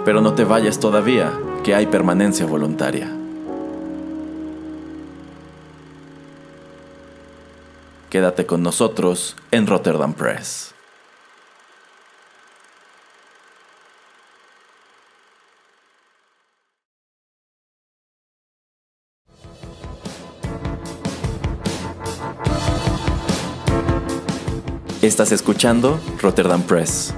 Pero 0.06 0.20
no 0.20 0.34
te 0.34 0.44
vayas 0.44 0.78
todavía, 0.78 1.32
que 1.64 1.74
hay 1.74 1.86
permanencia 1.86 2.46
voluntaria. 2.46 3.10
Quédate 8.08 8.46
con 8.46 8.62
nosotros 8.62 9.34
en 9.50 9.66
Rotterdam 9.66 10.14
Press. 10.14 10.72
Estás 25.02 25.32
escuchando 25.32 25.98
Rotterdam 26.22 26.62
Press. 26.62 27.12